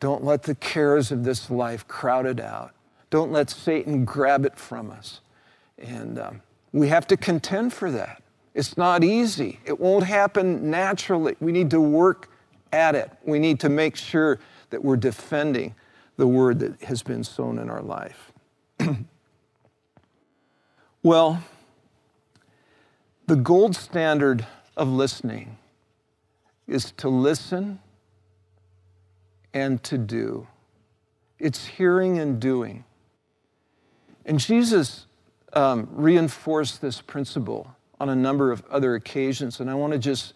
Don't 0.00 0.24
let 0.24 0.44
the 0.44 0.54
cares 0.54 1.12
of 1.12 1.24
this 1.24 1.50
life 1.50 1.86
crowd 1.86 2.24
it 2.24 2.40
out. 2.40 2.72
Don't 3.10 3.32
let 3.32 3.50
Satan 3.50 4.04
grab 4.04 4.46
it 4.46 4.56
from 4.56 4.90
us. 4.90 5.20
And 5.78 6.18
um, 6.18 6.42
we 6.72 6.88
have 6.88 7.06
to 7.08 7.16
contend 7.16 7.72
for 7.72 7.90
that. 7.90 8.22
It's 8.54 8.76
not 8.76 9.04
easy, 9.04 9.60
it 9.64 9.78
won't 9.78 10.04
happen 10.04 10.70
naturally. 10.70 11.36
We 11.40 11.52
need 11.52 11.70
to 11.70 11.80
work 11.80 12.30
at 12.72 12.94
it. 12.94 13.10
We 13.24 13.38
need 13.38 13.60
to 13.60 13.68
make 13.68 13.96
sure 13.96 14.40
that 14.70 14.82
we're 14.82 14.96
defending 14.96 15.74
the 16.18 16.26
word 16.26 16.58
that 16.58 16.82
has 16.82 17.02
been 17.02 17.24
sown 17.24 17.58
in 17.58 17.70
our 17.70 17.80
life. 17.80 18.32
well, 21.02 21.42
the 23.26 23.36
gold 23.36 23.76
standard 23.76 24.44
of 24.76 24.88
listening 24.88 25.56
is 26.66 26.90
to 26.92 27.08
listen 27.08 27.78
and 29.54 29.82
to 29.84 29.96
do. 29.96 30.46
It's 31.38 31.66
hearing 31.66 32.18
and 32.18 32.40
doing. 32.40 32.84
And 34.26 34.40
Jesus 34.40 35.06
um, 35.52 35.88
reinforced 35.92 36.82
this 36.82 37.00
principle 37.00 37.76
on 38.00 38.08
a 38.08 38.16
number 38.16 38.50
of 38.50 38.64
other 38.70 38.96
occasions, 38.96 39.60
and 39.60 39.70
I 39.70 39.74
want 39.74 39.92
to 39.92 39.98
just 40.00 40.34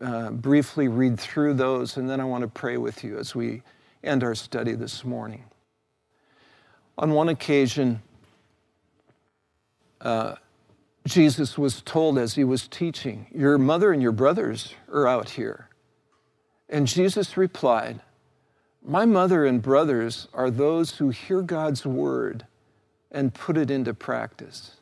uh, 0.00 0.30
briefly 0.30 0.88
read 0.88 1.20
through 1.20 1.54
those, 1.54 1.98
and 1.98 2.08
then 2.08 2.18
I 2.18 2.24
want 2.24 2.42
to 2.42 2.48
pray 2.48 2.78
with 2.78 3.04
you 3.04 3.18
as 3.18 3.34
we 3.34 3.62
end 4.02 4.22
our 4.22 4.34
study 4.34 4.72
this 4.74 5.04
morning. 5.04 5.44
On 6.96 7.12
one 7.12 7.28
occasion, 7.28 8.02
uh, 10.00 10.36
Jesus 11.06 11.56
was 11.56 11.80
told 11.82 12.18
as 12.18 12.34
he 12.34 12.44
was 12.44 12.68
teaching, 12.68 13.26
Your 13.32 13.58
mother 13.58 13.92
and 13.92 14.02
your 14.02 14.12
brothers 14.12 14.74
are 14.92 15.06
out 15.06 15.30
here. 15.30 15.68
And 16.68 16.86
Jesus 16.86 17.36
replied, 17.36 18.00
My 18.84 19.04
mother 19.04 19.46
and 19.46 19.62
brothers 19.62 20.28
are 20.34 20.50
those 20.50 20.96
who 20.96 21.08
hear 21.10 21.40
God's 21.40 21.86
word 21.86 22.46
and 23.10 23.32
put 23.32 23.56
it 23.56 23.70
into 23.70 23.94
practice. 23.94 24.76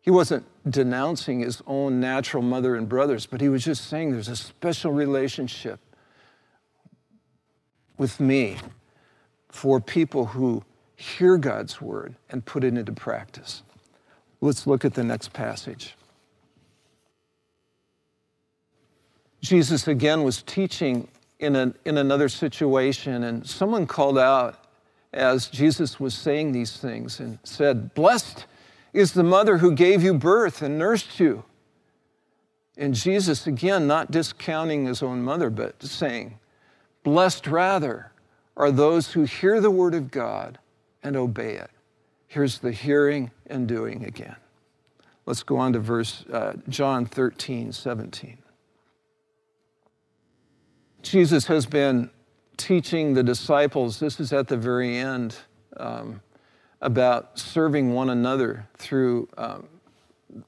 He 0.00 0.10
wasn't 0.10 0.46
denouncing 0.68 1.40
his 1.40 1.62
own 1.66 2.00
natural 2.00 2.42
mother 2.42 2.74
and 2.74 2.88
brothers, 2.88 3.26
but 3.26 3.40
he 3.40 3.48
was 3.48 3.64
just 3.64 3.86
saying 3.86 4.12
there's 4.12 4.28
a 4.28 4.36
special 4.36 4.92
relationship 4.92 5.78
with 7.98 8.20
me 8.20 8.56
for 9.48 9.80
people 9.80 10.26
who 10.26 10.62
hear 10.96 11.36
God's 11.36 11.80
word 11.80 12.14
and 12.30 12.44
put 12.44 12.64
it 12.64 12.76
into 12.76 12.92
practice. 12.92 13.62
Let's 14.40 14.66
look 14.66 14.84
at 14.84 14.94
the 14.94 15.04
next 15.04 15.32
passage. 15.32 15.94
Jesus 19.40 19.88
again 19.88 20.22
was 20.22 20.42
teaching 20.42 21.08
in, 21.38 21.56
a, 21.56 21.74
in 21.84 21.98
another 21.98 22.28
situation, 22.28 23.24
and 23.24 23.46
someone 23.46 23.86
called 23.86 24.18
out 24.18 24.64
as 25.12 25.48
Jesus 25.48 26.00
was 26.00 26.14
saying 26.14 26.52
these 26.52 26.76
things 26.76 27.20
and 27.20 27.38
said, 27.42 27.92
Blessed 27.94 28.46
is 28.92 29.12
the 29.12 29.24
mother 29.24 29.58
who 29.58 29.72
gave 29.74 30.02
you 30.02 30.14
birth 30.14 30.62
and 30.62 30.78
nursed 30.78 31.18
you. 31.18 31.44
And 32.76 32.94
Jesus, 32.94 33.46
again, 33.46 33.86
not 33.86 34.10
discounting 34.10 34.86
his 34.86 35.02
own 35.02 35.22
mother, 35.22 35.50
but 35.50 35.82
saying, 35.82 36.38
Blessed 37.02 37.46
rather 37.46 38.12
are 38.56 38.70
those 38.70 39.12
who 39.12 39.24
hear 39.24 39.60
the 39.60 39.70
word 39.70 39.94
of 39.94 40.10
God 40.10 40.58
and 41.02 41.16
obey 41.16 41.54
it. 41.54 41.70
Here's 42.28 42.58
the 42.58 42.72
hearing 42.72 43.30
and 43.46 43.66
doing 43.66 44.04
again. 44.04 44.36
Let's 45.26 45.42
go 45.42 45.56
on 45.56 45.72
to 45.74 45.78
verse 45.78 46.24
uh, 46.32 46.54
John 46.68 47.06
13, 47.06 47.72
17. 47.72 48.38
Jesus 51.02 51.46
has 51.46 51.66
been 51.66 52.10
teaching 52.56 53.14
the 53.14 53.22
disciples, 53.22 53.98
this 53.98 54.20
is 54.20 54.32
at 54.32 54.48
the 54.48 54.56
very 54.56 54.96
end, 54.96 55.36
um, 55.76 56.20
about 56.80 57.38
serving 57.38 57.92
one 57.92 58.10
another 58.10 58.68
through 58.76 59.28
um, 59.36 59.68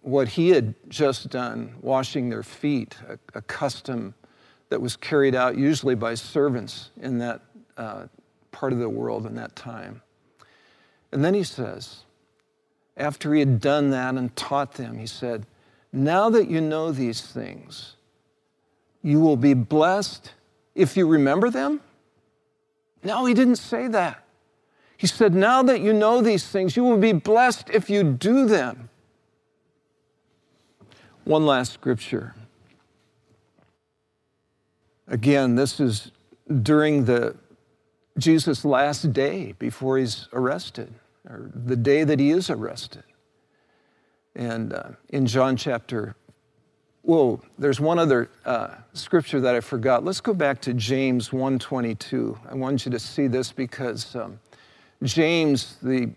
what 0.02 0.28
he 0.28 0.50
had 0.50 0.74
just 0.88 1.28
done, 1.28 1.74
washing 1.80 2.30
their 2.30 2.42
feet, 2.42 2.96
a, 3.08 3.18
a, 3.34 3.42
custom 3.42 4.14
that 4.74 4.80
was 4.80 4.96
carried 4.96 5.36
out 5.36 5.56
usually 5.56 5.94
by 5.94 6.14
servants 6.14 6.90
in 7.00 7.18
that 7.18 7.40
uh, 7.76 8.06
part 8.50 8.72
of 8.72 8.80
the 8.80 8.88
world 8.88 9.24
in 9.24 9.36
that 9.36 9.54
time. 9.54 10.02
And 11.12 11.24
then 11.24 11.32
he 11.32 11.44
says, 11.44 12.00
after 12.96 13.32
he 13.32 13.40
had 13.40 13.60
done 13.60 13.90
that 13.90 14.16
and 14.16 14.34
taught 14.34 14.74
them, 14.74 14.98
he 14.98 15.06
said, 15.06 15.46
Now 15.92 16.28
that 16.30 16.50
you 16.50 16.60
know 16.60 16.90
these 16.90 17.22
things, 17.22 17.94
you 19.00 19.20
will 19.20 19.36
be 19.36 19.54
blessed 19.54 20.32
if 20.74 20.96
you 20.96 21.06
remember 21.06 21.50
them 21.50 21.80
no, 23.04 23.26
he 23.26 23.34
didn't 23.34 23.56
say 23.56 23.86
that. 23.88 24.24
He 24.96 25.06
said, 25.06 25.34
Now 25.34 25.62
that 25.62 25.80
you 25.80 25.92
know 25.92 26.22
these 26.22 26.46
things, 26.46 26.76
you 26.76 26.82
will 26.82 26.96
be 26.96 27.12
blessed 27.12 27.68
if 27.70 27.90
you 27.90 28.02
do 28.02 28.46
them. 28.46 28.88
One 31.24 31.44
last 31.44 31.72
scripture. 31.72 32.34
Again, 35.08 35.54
this 35.54 35.80
is 35.80 36.10
during 36.62 37.04
the 37.04 37.36
Jesus' 38.18 38.64
last 38.64 39.12
day 39.12 39.54
before 39.58 39.98
he's 39.98 40.28
arrested, 40.32 40.92
or 41.28 41.50
the 41.54 41.76
day 41.76 42.04
that 42.04 42.20
he 42.20 42.30
is 42.30 42.48
arrested. 42.50 43.04
And 44.34 44.72
uh, 44.72 44.90
in 45.10 45.26
John 45.26 45.56
chapter 45.56 46.16
Whoa, 47.04 47.38
there's 47.58 47.80
one 47.80 47.98
other 47.98 48.30
uh, 48.46 48.76
scripture 48.94 49.38
that 49.40 49.54
I 49.54 49.60
forgot. 49.60 50.06
Let's 50.06 50.22
go 50.22 50.32
back 50.32 50.62
to 50.62 50.72
James 50.72 51.28
1:22. 51.28 52.38
I 52.50 52.54
want 52.54 52.86
you 52.86 52.90
to 52.92 52.98
see 52.98 53.26
this 53.26 53.52
because 53.52 54.16
um, 54.16 54.40
James, 55.02 55.76
the, 55.82 56.12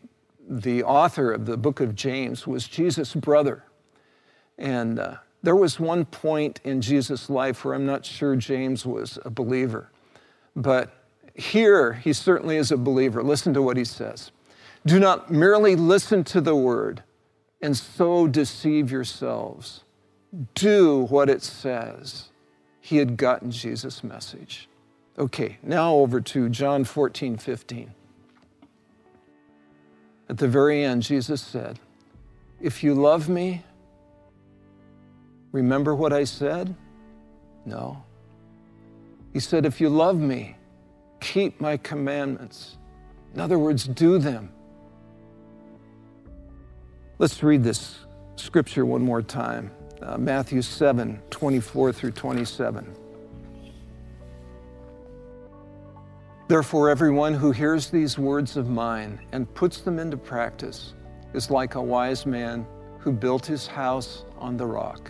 the 0.48 0.84
author 0.84 1.34
of 1.34 1.46
the 1.46 1.58
book 1.58 1.82
of 1.82 1.94
James, 1.94 2.48
was 2.48 2.70
Jesus' 2.70 3.14
brother. 3.14 3.66
And 4.58 4.98
uh, 4.98 5.16
there 5.44 5.56
was 5.56 5.80
one 5.80 6.06
point 6.06 6.60
in 6.64 6.82
Jesus' 6.82 7.30
life 7.30 7.64
where 7.64 7.74
I'm 7.74 7.86
not 7.86 8.06
sure 8.06 8.36
James 8.36 8.86
was 8.86 9.20
a 9.24 9.30
believer. 9.30 9.92
But 10.56 10.92
here, 11.36 11.94
he 11.94 12.14
certainly 12.14 12.58
is 12.58 12.72
a 12.72 12.78
believer. 12.78 13.22
Listen 13.24 13.54
to 13.54 13.62
what 13.62 13.78
he 13.78 13.86
says 13.86 14.32
Do 14.86 15.00
not 15.00 15.32
merely 15.32 15.76
listen 15.76 16.24
to 16.26 16.42
the 16.42 16.56
word 16.56 17.04
and 17.62 17.76
so 17.76 18.28
deceive 18.28 18.92
yourselves 18.92 19.84
do 20.54 21.06
what 21.10 21.30
it 21.30 21.42
says. 21.42 22.30
He 22.82 22.98
had 22.98 23.18
gotten 23.18 23.52
Jesus' 23.52 24.04
message. 24.04 24.70
Okay, 25.18 25.58
now 25.64 25.96
over 25.96 26.22
to 26.22 26.50
John 26.50 26.84
14, 26.84 27.38
15. 27.38 27.94
At 30.30 30.38
the 30.38 30.48
very 30.48 30.84
end, 30.84 31.04
Jesus 31.04 31.42
said, 31.42 31.80
If 32.62 32.84
you 32.84 32.94
love 32.94 33.28
me, 33.28 33.64
remember 35.58 35.96
what 35.96 36.14
I 36.14 36.24
said? 36.24 36.76
No. 37.66 38.04
He 39.34 39.40
said, 39.40 39.66
If 39.66 39.82
you 39.82 39.90
love 39.90 40.20
me, 40.20 40.56
keep 41.20 41.60
my 41.60 41.78
commandments. 41.78 42.78
In 43.34 43.42
other 43.42 43.58
words, 43.58 43.86
do 43.86 44.20
them. 44.20 44.52
Let's 47.18 47.42
read 47.42 47.64
this 47.64 47.98
scripture 48.36 48.86
one 48.86 49.02
more 49.02 49.24
time 49.24 49.72
uh, 50.04 50.16
Matthew 50.16 50.62
7 50.62 51.20
24 51.32 51.92
through 51.92 52.12
27. 52.12 52.96
Therefore, 56.48 56.90
everyone 56.90 57.34
who 57.34 57.52
hears 57.52 57.90
these 57.90 58.20
words 58.20 58.58
of 58.58 58.70
mine 58.70 59.20
and 59.32 59.52
puts 59.56 59.82
them 59.82 59.98
into 59.98 60.18
practice 60.18 60.94
is 61.34 61.50
like 61.50 61.74
a 61.74 61.82
wise 61.82 62.28
man 62.28 62.66
who 63.00 63.12
built 63.12 63.46
his 63.46 63.66
house 63.66 64.26
on 64.38 64.58
the 64.58 64.66
rock. 64.66 65.10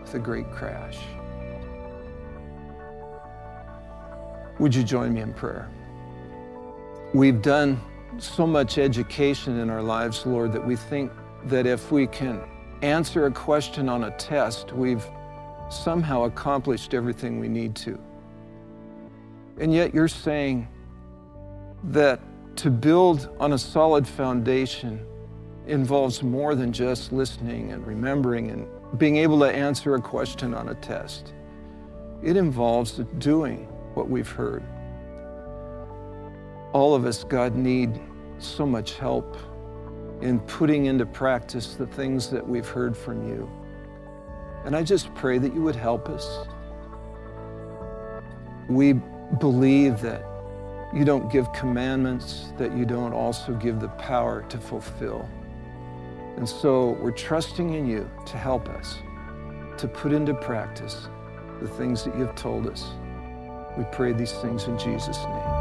with 0.00 0.14
a 0.14 0.18
great 0.18 0.50
crash. 0.50 0.98
Would 4.58 4.74
you 4.74 4.82
join 4.82 5.14
me 5.14 5.20
in 5.20 5.32
prayer? 5.32 5.68
We've 7.14 7.40
done 7.40 7.80
so 8.18 8.46
much 8.46 8.78
education 8.78 9.58
in 9.58 9.70
our 9.70 9.82
lives, 9.82 10.26
Lord, 10.26 10.52
that 10.52 10.66
we 10.66 10.76
think 10.76 11.10
that 11.44 11.66
if 11.66 11.90
we 11.90 12.06
can 12.06 12.42
answer 12.82 13.26
a 13.26 13.30
question 13.30 13.88
on 13.88 14.04
a 14.04 14.10
test, 14.12 14.72
we've 14.72 15.04
somehow 15.70 16.24
accomplished 16.24 16.94
everything 16.94 17.38
we 17.38 17.48
need 17.48 17.74
to. 17.76 17.98
And 19.58 19.72
yet 19.72 19.94
you're 19.94 20.08
saying 20.08 20.68
that 21.84 22.20
to 22.56 22.70
build 22.70 23.34
on 23.38 23.52
a 23.52 23.58
solid 23.58 24.06
foundation 24.06 25.06
involves 25.66 26.22
more 26.22 26.54
than 26.54 26.72
just 26.72 27.12
listening 27.12 27.72
and 27.72 27.86
remembering 27.86 28.50
and 28.50 28.66
being 28.98 29.16
able 29.16 29.38
to 29.40 29.46
answer 29.46 29.94
a 29.94 30.00
question 30.00 30.54
on 30.54 30.70
a 30.70 30.74
test. 30.76 31.32
It 32.22 32.36
involves 32.36 32.92
doing 33.18 33.66
what 33.94 34.08
we've 34.10 34.28
heard. 34.30 34.64
all 36.72 36.94
of 36.94 37.04
us, 37.04 37.24
God, 37.24 37.56
need 37.56 38.00
so 38.38 38.64
much 38.66 38.94
help 38.94 39.36
in 40.20 40.40
putting 40.40 40.86
into 40.86 41.06
practice 41.06 41.74
the 41.74 41.86
things 41.86 42.30
that 42.30 42.46
we've 42.46 42.68
heard 42.68 42.96
from 42.96 43.28
you. 43.28 43.50
And 44.64 44.76
I 44.76 44.82
just 44.82 45.12
pray 45.14 45.38
that 45.38 45.54
you 45.54 45.62
would 45.62 45.76
help 45.76 46.08
us. 46.08 46.46
We 48.68 48.94
believe 49.40 50.00
that 50.02 50.24
you 50.94 51.04
don't 51.04 51.30
give 51.30 51.52
commandments 51.52 52.52
that 52.58 52.76
you 52.76 52.84
don't 52.84 53.12
also 53.12 53.54
give 53.54 53.80
the 53.80 53.88
power 53.90 54.44
to 54.48 54.58
fulfill. 54.58 55.28
And 56.40 56.48
so 56.48 56.92
we're 57.02 57.10
trusting 57.10 57.74
in 57.74 57.86
you 57.86 58.10
to 58.24 58.38
help 58.38 58.70
us 58.70 58.96
to 59.76 59.86
put 59.86 60.10
into 60.10 60.32
practice 60.32 61.06
the 61.60 61.68
things 61.68 62.02
that 62.04 62.16
you've 62.16 62.34
told 62.34 62.66
us. 62.66 62.94
We 63.76 63.84
pray 63.92 64.14
these 64.14 64.32
things 64.32 64.64
in 64.64 64.78
Jesus' 64.78 65.18
name. 65.18 65.59